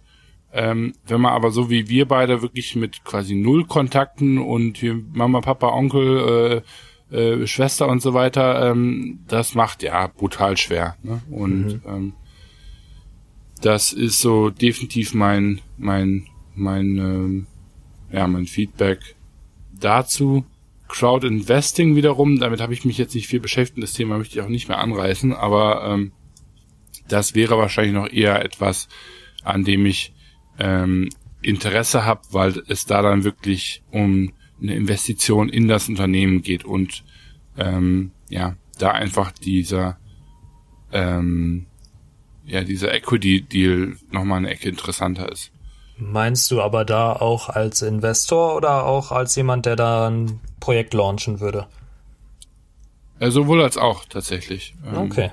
[0.56, 5.02] Ähm, wenn man aber so wie wir beide wirklich mit quasi null Kontakten und hier
[5.12, 6.62] Mama, Papa, Onkel,
[7.10, 10.96] äh, äh, Schwester und so weiter, ähm, das macht ja brutal schwer.
[11.02, 11.20] Ne?
[11.28, 11.82] Und mhm.
[11.88, 12.12] ähm,
[13.62, 17.46] das ist so definitiv mein mein mein ähm,
[18.12, 19.16] ja mein Feedback
[19.72, 20.44] dazu.
[20.86, 24.44] Crowd Investing wiederum, damit habe ich mich jetzt nicht viel beschäftigt, das Thema möchte ich
[24.44, 26.12] auch nicht mehr anreißen, aber ähm,
[27.08, 28.88] das wäre wahrscheinlich noch eher etwas,
[29.42, 30.13] an dem ich
[30.58, 31.08] ähm,
[31.42, 34.32] Interesse habe, weil es da dann wirklich um
[34.62, 37.04] eine Investition in das Unternehmen geht und
[37.58, 39.98] ähm, ja, da einfach dieser
[40.92, 41.66] ähm,
[42.46, 45.50] ja dieser Equity Deal nochmal eine Ecke interessanter ist.
[45.96, 50.92] Meinst du aber da auch als Investor oder auch als jemand, der da ein Projekt
[50.92, 51.66] launchen würde?
[53.20, 54.74] Ja, sowohl als auch tatsächlich.
[54.84, 55.30] Ähm, okay.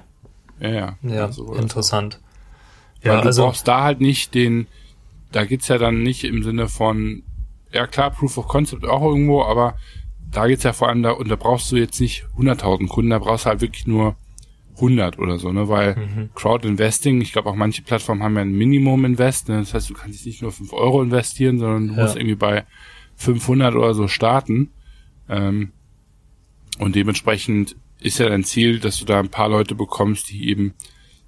[0.60, 0.98] Ja, ja.
[1.02, 2.20] Ja, interessant.
[3.04, 4.68] Ja, du also, brauchst da halt nicht den,
[5.32, 7.24] da geht's ja dann nicht im Sinne von,
[7.72, 9.76] ja klar, Proof of Concept auch irgendwo, aber
[10.32, 13.20] da geht's ja vor allem da, und da brauchst du jetzt nicht 100.000 Kunden, da
[13.20, 14.16] brauchst du halt wirklich nur
[14.76, 16.30] 100 oder so, ne, weil mhm.
[16.34, 19.60] Crowd Investing, ich glaube auch manche Plattformen haben ja ein Minimum Invest, ne?
[19.60, 22.04] das heißt, du kannst nicht nur 5 Euro investieren, sondern du ja.
[22.04, 22.66] musst irgendwie bei
[23.16, 24.72] 500 oder so starten,
[25.30, 25.72] ähm,
[26.80, 30.74] und dementsprechend ist ja dein Ziel, dass du da ein paar Leute bekommst, die eben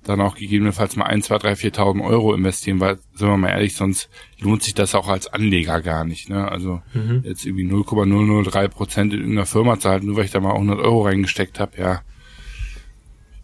[0.03, 3.75] dann auch gegebenenfalls mal ein, zwei, drei, viertausend Euro investieren, weil, sind wir mal ehrlich,
[3.75, 6.29] sonst lohnt sich das auch als Anleger gar nicht.
[6.29, 6.49] Ne?
[6.49, 7.23] Also mhm.
[7.25, 11.03] jetzt irgendwie 0,003 Prozent in irgendeiner Firma zahlt, nur weil ich da mal 100 Euro
[11.03, 12.01] reingesteckt habe, ja,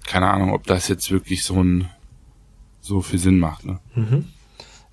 [0.06, 1.90] keine Ahnung, ob das jetzt wirklich so ein
[2.82, 3.66] so viel Sinn macht.
[3.66, 3.80] Ne?
[3.96, 4.26] Mhm.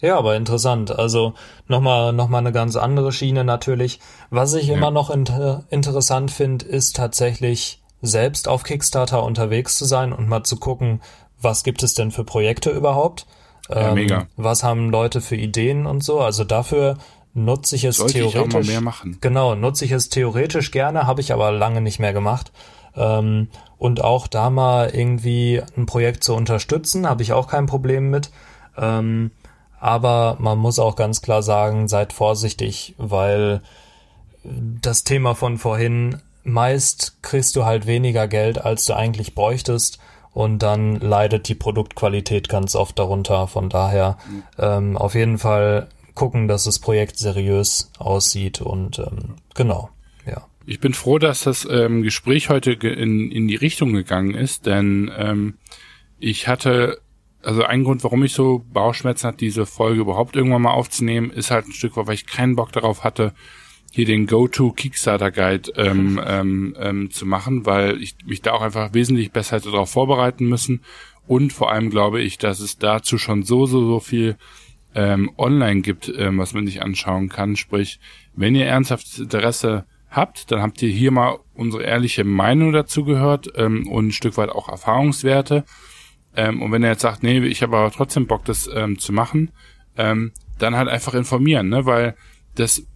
[0.01, 0.91] Ja, aber interessant.
[0.91, 1.35] Also
[1.69, 3.99] nochmal noch mal eine ganz andere Schiene natürlich.
[4.31, 4.77] Was ich ja.
[4.77, 10.45] immer noch inter interessant finde, ist tatsächlich selbst auf Kickstarter unterwegs zu sein und mal
[10.45, 11.01] zu gucken,
[11.47, 13.27] was gibt es denn für Projekte überhaupt?
[13.71, 14.27] Ja, ähm, mega.
[14.37, 16.21] Was haben Leute für Ideen und so?
[16.21, 16.99] Also dafür
[17.35, 18.41] nutze ich es Sollte theoretisch.
[18.41, 19.19] Ich auch mal mehr machen.
[19.21, 22.51] Genau, nutze ich es theoretisch gerne, habe ich aber lange nicht mehr gemacht.
[22.97, 28.11] Ähm, und auch da mal irgendwie ein Projekt zu unterstützen, habe ich auch kein Problem
[28.11, 28.31] mit.
[28.77, 29.31] Ähm,
[29.79, 33.63] aber man muss auch ganz klar sagen, seid vorsichtig, weil
[34.43, 40.01] das Thema von vorhin, meist kriegst du halt weniger Geld, als du eigentlich bräuchtest
[40.37, 43.47] und dann leidet die Produktqualität ganz oft darunter.
[43.47, 44.19] Von daher
[44.59, 49.89] ähm, auf jeden Fall gucken, dass das Projekt seriös aussieht und ähm, genau,
[50.27, 50.47] ja.
[50.67, 55.11] Ich bin froh, dass das ähm, Gespräch heute in, in die Richtung gegangen ist, denn
[55.17, 55.55] ähm,
[56.19, 56.99] ich hatte
[57.43, 61.51] also ein Grund, warum ich so Bauchschmerzen hatte, diese Folge überhaupt irgendwann mal aufzunehmen, ist
[61.51, 63.33] halt ein Stück weil ich keinen Bock darauf hatte,
[63.97, 68.61] hier den Go-To Kickstarter Guide ähm, ähm, ähm, zu machen, weil ich mich da auch
[68.61, 70.83] einfach wesentlich besser hätte darauf vorbereiten müssen.
[71.27, 74.37] Und vor allem glaube ich, dass es dazu schon so, so, so viel
[74.95, 77.57] ähm, online gibt, ähm, was man sich anschauen kann.
[77.57, 77.99] Sprich,
[78.35, 83.49] wenn ihr ernsthaftes Interesse habt, dann habt ihr hier mal unsere ehrliche Meinung dazu gehört
[83.57, 85.65] ähm, und ein Stück weit auch Erfahrungswerte.
[86.37, 89.15] Ähm, und wenn er jetzt sagt, nee, ich habe aber trotzdem Bock, das ähm, zu
[89.15, 89.53] machen,
[89.97, 91.87] ähm, dann halt einfach informieren, ne?
[91.87, 92.15] Weil
[92.57, 92.87] das,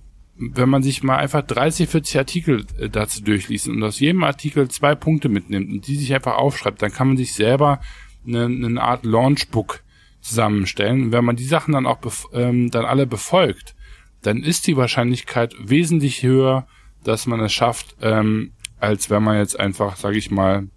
[0.41, 4.69] wenn man sich mal einfach 30, 40 Artikel äh, dazu durchliest und aus jedem Artikel
[4.69, 7.81] zwei Punkte mitnimmt und die sich einfach aufschreibt, dann kann man sich selber
[8.27, 9.83] eine, eine Art Launchbook
[10.21, 11.05] zusammenstellen.
[11.05, 11.99] Und wenn man die Sachen dann auch
[12.33, 13.75] ähm, dann alle befolgt,
[14.23, 16.67] dann ist die Wahrscheinlichkeit wesentlich höher,
[17.05, 20.69] dass man es schafft, ähm, als wenn man jetzt einfach, sage ich mal,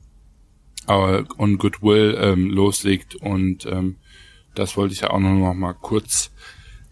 [0.86, 3.96] und Goodwill ähm, loslegt und ähm,
[4.54, 6.30] das wollte ich ja auch noch mal kurz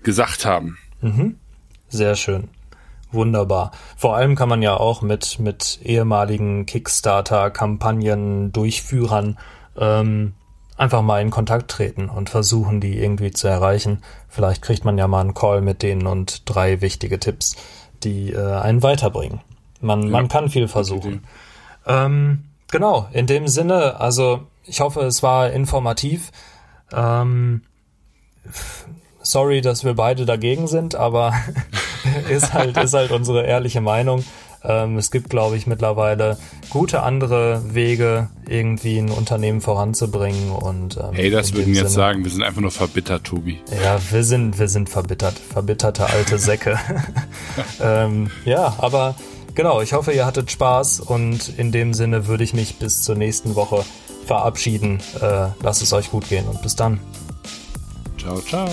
[0.01, 0.77] gesagt haben.
[1.01, 1.35] Mhm.
[1.89, 2.47] Sehr schön.
[3.11, 3.71] Wunderbar.
[3.97, 9.37] Vor allem kann man ja auch mit, mit ehemaligen Kickstarter-Kampagnen-Durchführern
[9.77, 10.33] ähm,
[10.77, 14.03] einfach mal in Kontakt treten und versuchen, die irgendwie zu erreichen.
[14.29, 17.55] Vielleicht kriegt man ja mal einen Call mit denen und drei wichtige Tipps,
[18.03, 19.41] die äh, einen weiterbringen.
[19.81, 21.23] Man, ja, man kann viel versuchen.
[21.85, 26.31] Ähm, Genau, in dem Sinne, also ich hoffe, es war informativ.
[26.93, 27.63] Ähm,
[29.21, 31.33] sorry, dass wir beide dagegen sind, aber
[32.29, 34.23] ist halt, ist halt unsere ehrliche Meinung.
[34.63, 36.37] Ähm, es gibt, glaube ich, mittlerweile
[36.69, 42.23] gute andere Wege, irgendwie ein Unternehmen voranzubringen und ähm, Hey, das würden wir jetzt sagen,
[42.23, 43.59] wir sind einfach nur verbittert, Tobi.
[43.83, 46.77] Ja, wir sind, wir sind verbittert, verbitterte alte Säcke.
[47.81, 49.15] ähm, ja, aber
[49.53, 53.15] Genau, ich hoffe, ihr hattet Spaß und in dem Sinne würde ich mich bis zur
[53.15, 53.83] nächsten Woche
[54.25, 54.99] verabschieden.
[55.19, 56.99] Äh, lasst es euch gut gehen und bis dann.
[58.17, 58.69] Ciao, ciao.